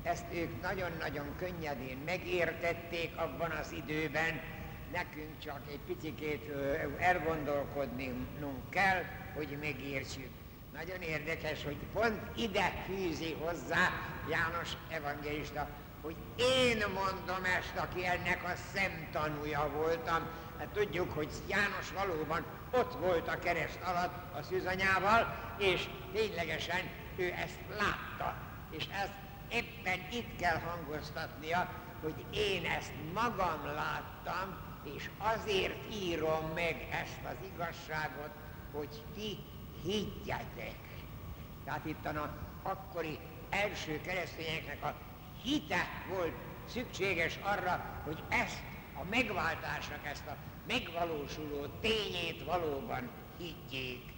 [0.02, 4.40] Ezt ők nagyon-nagyon könnyedén megértették abban az időben,
[4.92, 6.50] nekünk csak egy picikét
[6.98, 9.02] elgondolkodnunk kell,
[9.34, 10.30] hogy megértsük.
[10.74, 13.90] Nagyon érdekes, hogy pont ide fűzi hozzá
[14.30, 15.68] János evangélista,
[16.02, 20.26] hogy én mondom ezt, aki ennek a szemtanúja voltam.
[20.58, 27.32] Hát tudjuk, hogy János valóban ott volt a kereszt alatt a szűzanyával, és ténylegesen ő
[27.32, 28.36] ezt látta.
[28.70, 29.14] És ezt
[29.48, 31.70] éppen itt kell hangoztatnia,
[32.02, 34.56] hogy én ezt magam láttam,
[34.96, 38.30] és azért írom meg ezt az igazságot,
[38.72, 39.38] hogy ti
[39.84, 40.74] higgyetek.
[41.64, 43.18] Tehát itt a akkori
[43.50, 44.94] első keresztényeknek a
[45.42, 46.34] hite volt
[46.66, 48.62] szükséges arra, hogy ezt
[48.94, 54.12] a megváltásnak, ezt a megvalósuló tényét valóban higgyék.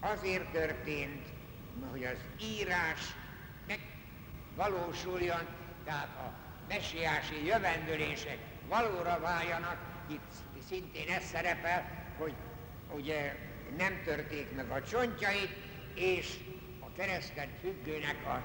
[0.00, 1.26] azért történt,
[1.90, 3.00] hogy az írás
[3.66, 5.46] megvalósuljon,
[5.84, 6.32] tehát a
[6.68, 9.76] messiási jövendőlések valóra váljanak,
[10.08, 10.32] itt
[10.68, 12.34] szintén ez szerepel, hogy
[12.94, 13.36] ugye
[13.76, 15.56] nem törték meg a csontjait,
[15.94, 16.38] és
[16.80, 18.42] a kereszten függőnek a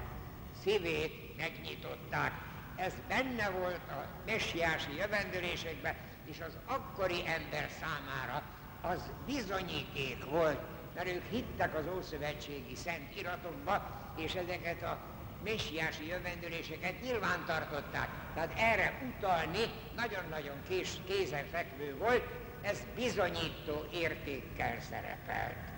[0.62, 2.32] szívét megnyitották.
[2.76, 5.94] Ez benne volt a messiási jövendőlésekben,
[6.24, 8.42] és az akkori ember számára
[8.80, 10.60] az bizonyíték volt,
[10.94, 14.98] mert ők hittek az Ószövetségi Szent Iratokba, és ezeket a
[15.44, 18.08] messiási jövendőléseket nyilván tartották.
[18.34, 19.64] Tehát erre utalni
[19.96, 22.22] nagyon-nagyon kés, kézenfekvő volt,
[22.62, 25.70] ez bizonyító értékkel szerepelt.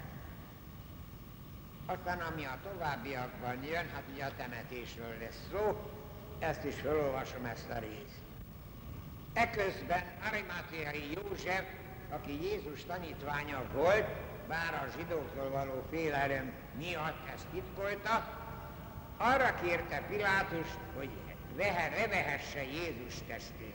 [1.87, 5.91] Aztán ami a továbbiakban jön, hát ugye a temetésről lesz szó,
[6.39, 8.23] ezt is felolvasom ezt a részt.
[9.33, 11.65] Eközben Arimátiai József,
[12.11, 14.07] aki Jézus tanítványa volt,
[14.49, 18.43] bár a zsidóktól való félelem miatt ezt titkolta,
[19.17, 21.11] arra kérte Pilátus, hogy
[21.57, 23.75] vehe, revehesse Jézus testét.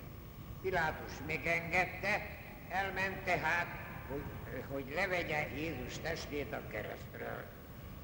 [0.62, 2.39] Pilátus megengedte,
[2.70, 3.68] elment tehát,
[4.10, 4.24] hogy,
[4.72, 7.44] hogy levegye Jézus testét a keresztről.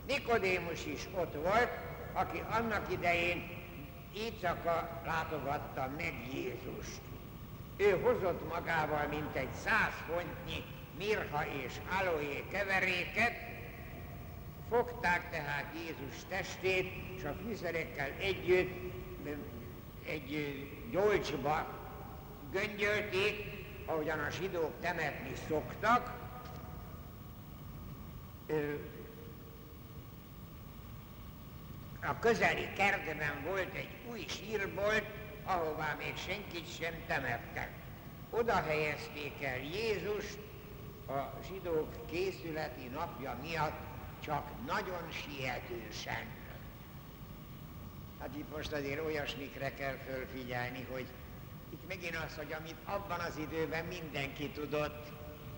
[0.07, 1.69] Nikodémus is ott volt,
[2.13, 3.63] aki annak idején
[4.15, 7.01] Éjszaka látogatta meg Jézust.
[7.77, 10.63] Ő hozott magával mintegy száz fontnyi
[10.97, 13.33] mirha és aloé keveréket,
[14.69, 18.93] fogták tehát Jézus testét, és a fűszerekkel együtt
[20.07, 20.57] egy
[20.91, 21.67] gyolcsba
[22.51, 23.54] göngyölték,
[23.85, 26.23] ahogyan a zsidók temetni szoktak,
[32.01, 35.05] a közeli kertben volt egy új sírbolt,
[35.43, 37.69] ahová még senkit sem temettek.
[38.29, 40.37] Oda helyezték el Jézust
[41.07, 43.79] a zsidók készületi napja miatt
[44.19, 46.25] csak nagyon sietősen.
[48.19, 51.05] Hát itt most azért olyasmikre kell fölfigyelni, hogy
[51.75, 55.07] itt megint az, hogy amit abban az időben mindenki tudott,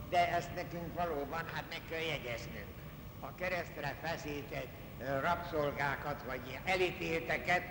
[0.10, 2.76] de ezt nekünk valóban hát meg kell jegyeznünk.
[3.20, 4.74] A keresztre feszített
[5.22, 7.64] rabszolgákat vagy elítélteket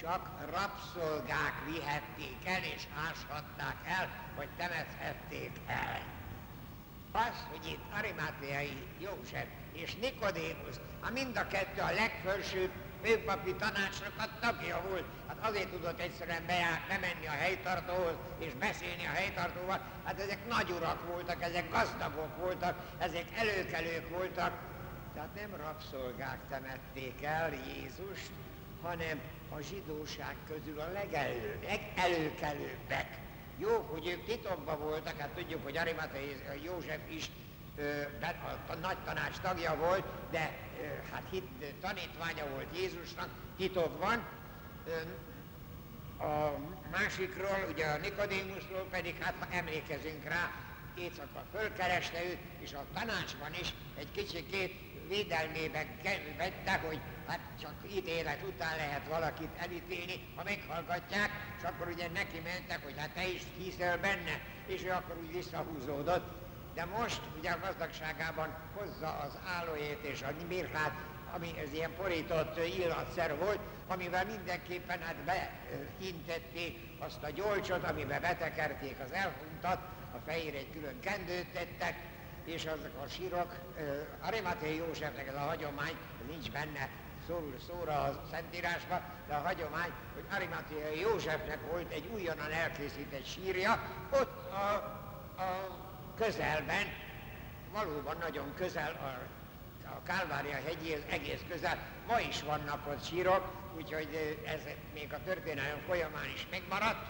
[0.00, 6.00] csak rabszolgák vihették el és áshatták el, vagy temethették el.
[7.12, 12.70] Az, hogy itt Arimáteai József és Nikodémus, a mind a kettő a legfelsőbb
[13.06, 19.16] főpapi tanácsnak tagja volt, hát azért tudott egyszerűen bejár, bemenni a helytartóhoz és beszélni a
[19.20, 24.52] helytartóval, hát ezek nagy urak voltak, ezek gazdagok voltak, ezek előkelők voltak,
[25.14, 28.30] tehát nem rabszolgák temették el Jézust,
[28.82, 33.18] hanem a zsidóság közül a legelő, legelőkelőbbek.
[33.58, 37.30] Jó, hogy ők titokban voltak, hát tudjuk, hogy Arimathei József is
[38.20, 40.65] a, a nagy tanács tagja volt, de
[41.12, 44.26] hát hit, tanítványa volt Jézusnak, titokban.
[46.18, 46.58] A
[46.90, 50.50] másikról, ugye a Nikodémusról pedig, hát ha emlékezünk rá,
[50.98, 54.72] éjszaka fölkereste őt, és a tanácsban is egy kicsikét
[55.08, 55.86] védelmében
[56.36, 62.40] vette, hogy hát csak ítélet után lehet valakit elítélni, ha meghallgatják, és akkor ugye neki
[62.44, 66.45] mentek, hogy hát te is hiszel benne, és ő akkor úgy visszahúzódott.
[66.76, 70.92] De most ugye a gazdagságában hozza az állóét és a mirkát,
[71.34, 73.58] ami ez ilyen porított illatszer volt,
[73.88, 79.78] amivel mindenképpen hát behintették azt a gyolcsot, amiben betekerték az elhuntat,
[80.14, 81.94] a fejére egy külön kendőt tettek,
[82.44, 85.96] és azok a sírok, uh, Arimathé Józsefnek ez a hagyomány,
[86.28, 86.88] nincs benne
[87.26, 93.82] szó, szóra a Szentírásban, de a hagyomány, hogy Arimathé Józsefnek volt egy újonnan elkészített sírja,
[94.10, 94.74] ott a,
[95.42, 95.85] a
[96.18, 96.86] közelben,
[97.72, 99.34] valóban nagyon közel a
[99.94, 104.60] a Kálvária hegyéhez egész közel, ma is vannak ott sírok, úgyhogy ez
[104.94, 107.06] még a történelem folyamán is megmaradt,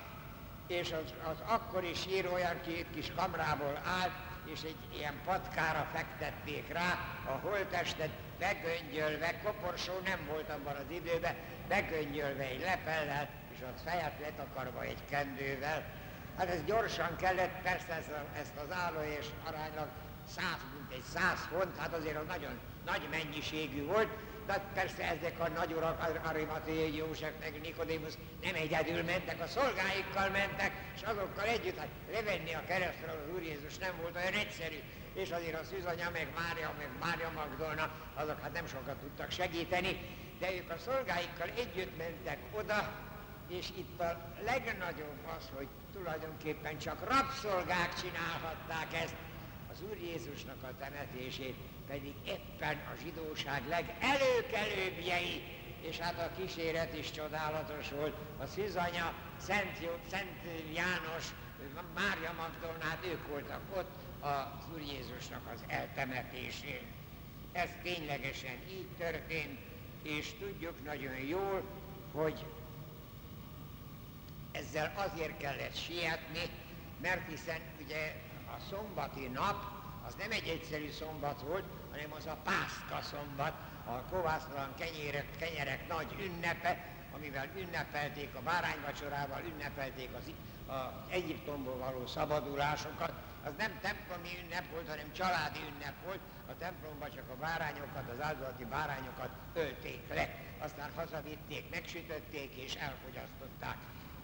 [0.66, 4.12] és az, az akkori sír olyan két kis kamrából állt,
[4.52, 11.34] és egy ilyen patkára fektették rá a holtestet, begöngyölve, koporsó nem volt abban az időben,
[11.68, 15.84] begöngyölve egy lepellel, és ott fejet letakarva egy kendővel.
[16.36, 18.10] Hát ez gyorsan kellett, persze ezt,
[18.40, 19.88] ezt az álló és aránylag
[20.34, 24.08] száz, mint egy száz font, hát azért az nagyon nagy mennyiségű volt,
[24.46, 28.12] de persze ezek a nagy urak, Arimaté, József, meg Nikodémus
[28.42, 33.42] nem egyedül mentek, a szolgáikkal mentek, és azokkal együtt, hát levenni a keresztről az Úr
[33.42, 34.78] Jézus nem volt olyan egyszerű,
[35.14, 40.00] és azért a Szűzanya, meg Mária, meg Mária Magdolna, azok hát nem sokat tudtak segíteni,
[40.38, 43.04] de ők a szolgáikkal együtt mentek oda,
[43.48, 49.14] és itt a legnagyobb az, hogy tulajdonképpen csak rabszolgák csinálhatták ezt,
[49.72, 55.42] az Úr Jézusnak a temetését pedig éppen a zsidóság legelőkelőbbjei,
[55.80, 58.14] és hát a kíséret is csodálatos volt.
[58.38, 60.40] A Szűzanya, Szent, Jó, Szent
[60.74, 61.24] János,
[61.94, 63.90] Mária Magdolnát, ők voltak ott
[64.20, 66.82] az Úr Jézusnak az eltemetésén.
[67.52, 69.58] Ez ténylegesen így történt,
[70.02, 71.62] és tudjuk nagyon jól,
[72.12, 72.44] hogy
[74.56, 76.42] ezzel azért kellett sietni,
[77.00, 78.14] mert hiszen ugye
[78.46, 79.56] a szombati nap
[80.06, 83.54] az nem egy egyszerű szombat volt, hanem az a pászka szombat,
[83.84, 86.84] a kovásztalan kenyerek, kenyerek nagy ünnepe,
[87.14, 90.32] amivel ünnepelték a bárányvacsorával, ünnepelték az,
[90.66, 93.12] az Egyiptomból való szabadulásokat.
[93.44, 96.20] Az nem templomi ünnep volt, hanem családi ünnep volt.
[96.48, 100.34] A templomban csak a bárányokat, az áldozati bárányokat ölték le.
[100.58, 103.76] Aztán hazavitték, megsütötték és elfogyasztották.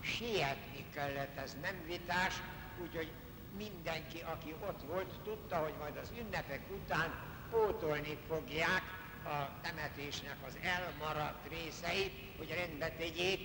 [0.03, 2.35] Sietni kellett, ez nem vitás,
[2.83, 3.13] úgyhogy
[3.57, 7.15] mindenki, aki ott volt, tudta, hogy majd az ünnepek után
[7.51, 8.83] pótolni fogják
[9.25, 13.41] a temetésnek az elmaradt részeit, hogy rendbe tegyék,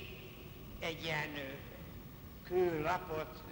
[0.79, 1.29] egy ilyen
[2.43, 3.43] kőlapot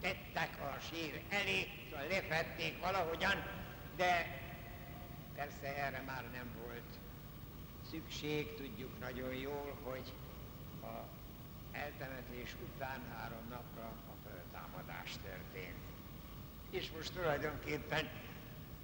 [0.00, 3.44] tettek a sír elé, szóval lefették valahogyan,
[3.96, 4.40] de
[5.34, 6.98] persze erre már nem volt
[7.90, 10.12] szükség, tudjuk nagyon jól, hogy
[11.74, 15.82] eltemetés után három napra a föltámadás történt.
[16.70, 18.08] És most tulajdonképpen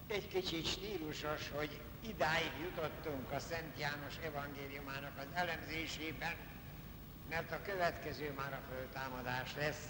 [0.06, 6.34] egy kicsit stílusos, hogy idáig jutottunk a Szent János evangéliumának az elemzésében,
[7.28, 9.88] mert a következő már a föltámadás lesz.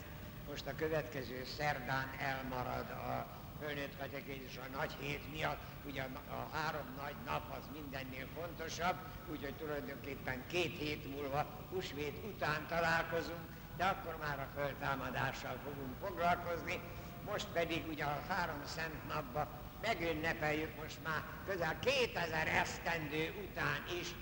[0.49, 6.87] Most a következő szerdán elmarad a fölnőtt katekézis a nagy hét miatt, ugye a három
[6.97, 8.97] nagy nap az mindennél fontosabb,
[9.31, 13.45] úgyhogy tulajdonképpen két hét múlva húsvét után találkozunk,
[13.77, 16.81] de akkor már a föltámadással fogunk foglalkozni,
[17.31, 19.49] most pedig ugye a három szent napban
[19.83, 24.15] megünnepeljük most már közel 2000 esztendő után is.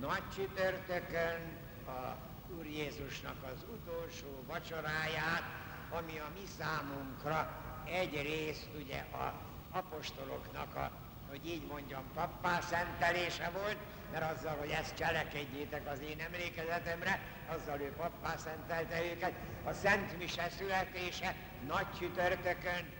[0.00, 2.16] Nagy csütörtökön a
[2.58, 5.42] Úr Jézusnak az utolsó vacsoráját,
[5.90, 9.34] ami a mi számunkra egyrészt ugye a
[9.72, 10.90] apostoloknak a,
[11.28, 13.76] hogy így mondjam, pappá szentelése volt,
[14.12, 19.32] mert azzal, hogy ezt cselekedjétek az én emlékezetemre, azzal ő pappá szentelte őket,
[19.64, 21.34] a Szent Mise születése
[21.66, 22.92] nagy csütörtökön,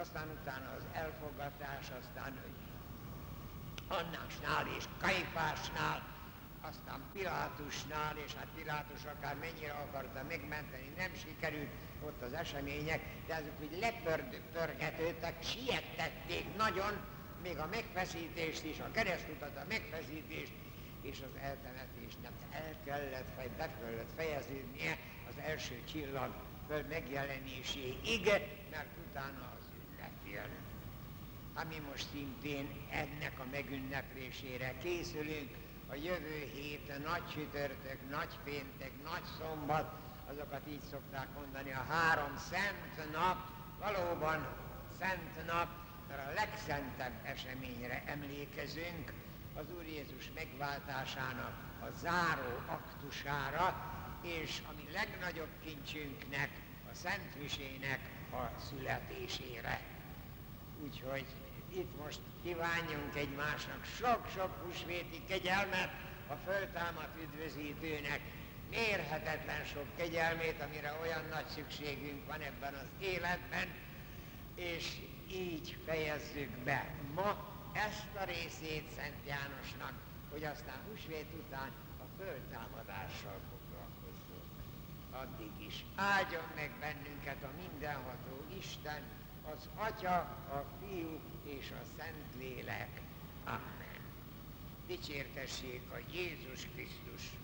[0.00, 2.40] aztán utána az elfogadás, aztán
[3.88, 6.02] Annásnál és Kaifásnál,
[6.60, 11.70] aztán Pilátusnál, és hát Pilátus akár mennyire akarta megmenteni, nem sikerült
[12.06, 16.92] ott az események, de azok úgy lepörgetődtek, siettették nagyon,
[17.42, 20.52] még a megfeszítést is, a keresztutat, a megfeszítést,
[21.02, 24.98] és az eltemetésnek el kellett, be kellett fejeződnie
[25.28, 26.34] az első csillag
[26.68, 28.24] föl megjelenéséig,
[28.70, 30.50] mert utána az ünnep jön.
[31.54, 35.50] Ami most szintén ennek a megünneplésére készülünk,
[35.88, 39.92] a jövő hét, a nagy csütörtök, nagy péntek, nagy szombat,
[40.34, 43.36] azokat így szokták mondani, a három szent nap,
[43.78, 44.46] valóban
[44.98, 45.68] szent nap,
[46.08, 49.12] mert a legszentebb eseményre emlékezünk,
[49.54, 56.50] az Úr Jézus megváltásának a záró aktusára, és ami legnagyobb kincsünknek,
[56.92, 58.00] a Szent Misének
[58.32, 59.80] a születésére.
[60.82, 61.26] Úgyhogy
[61.68, 65.90] itt most kívánjunk egymásnak sok-sok húsvéti kegyelmet
[66.28, 68.20] a föltámadt üdvözítőnek,
[68.70, 73.68] mérhetetlen sok kegyelmét, amire olyan nagy szükségünk van ebben az életben,
[74.54, 74.96] és
[75.30, 79.92] így fejezzük be ma ezt a részét Szent Jánosnak,
[80.30, 84.50] hogy aztán húsvét után a föltámadással foglalkozzunk.
[85.10, 89.02] Addig is áldjon meg bennünket a mindenható Isten,
[89.52, 90.16] az Atya,
[90.48, 93.00] a Fiú és a Szentlélek.
[93.44, 94.00] Amen.
[94.86, 97.43] Dicsértessék a Jézus Krisztus.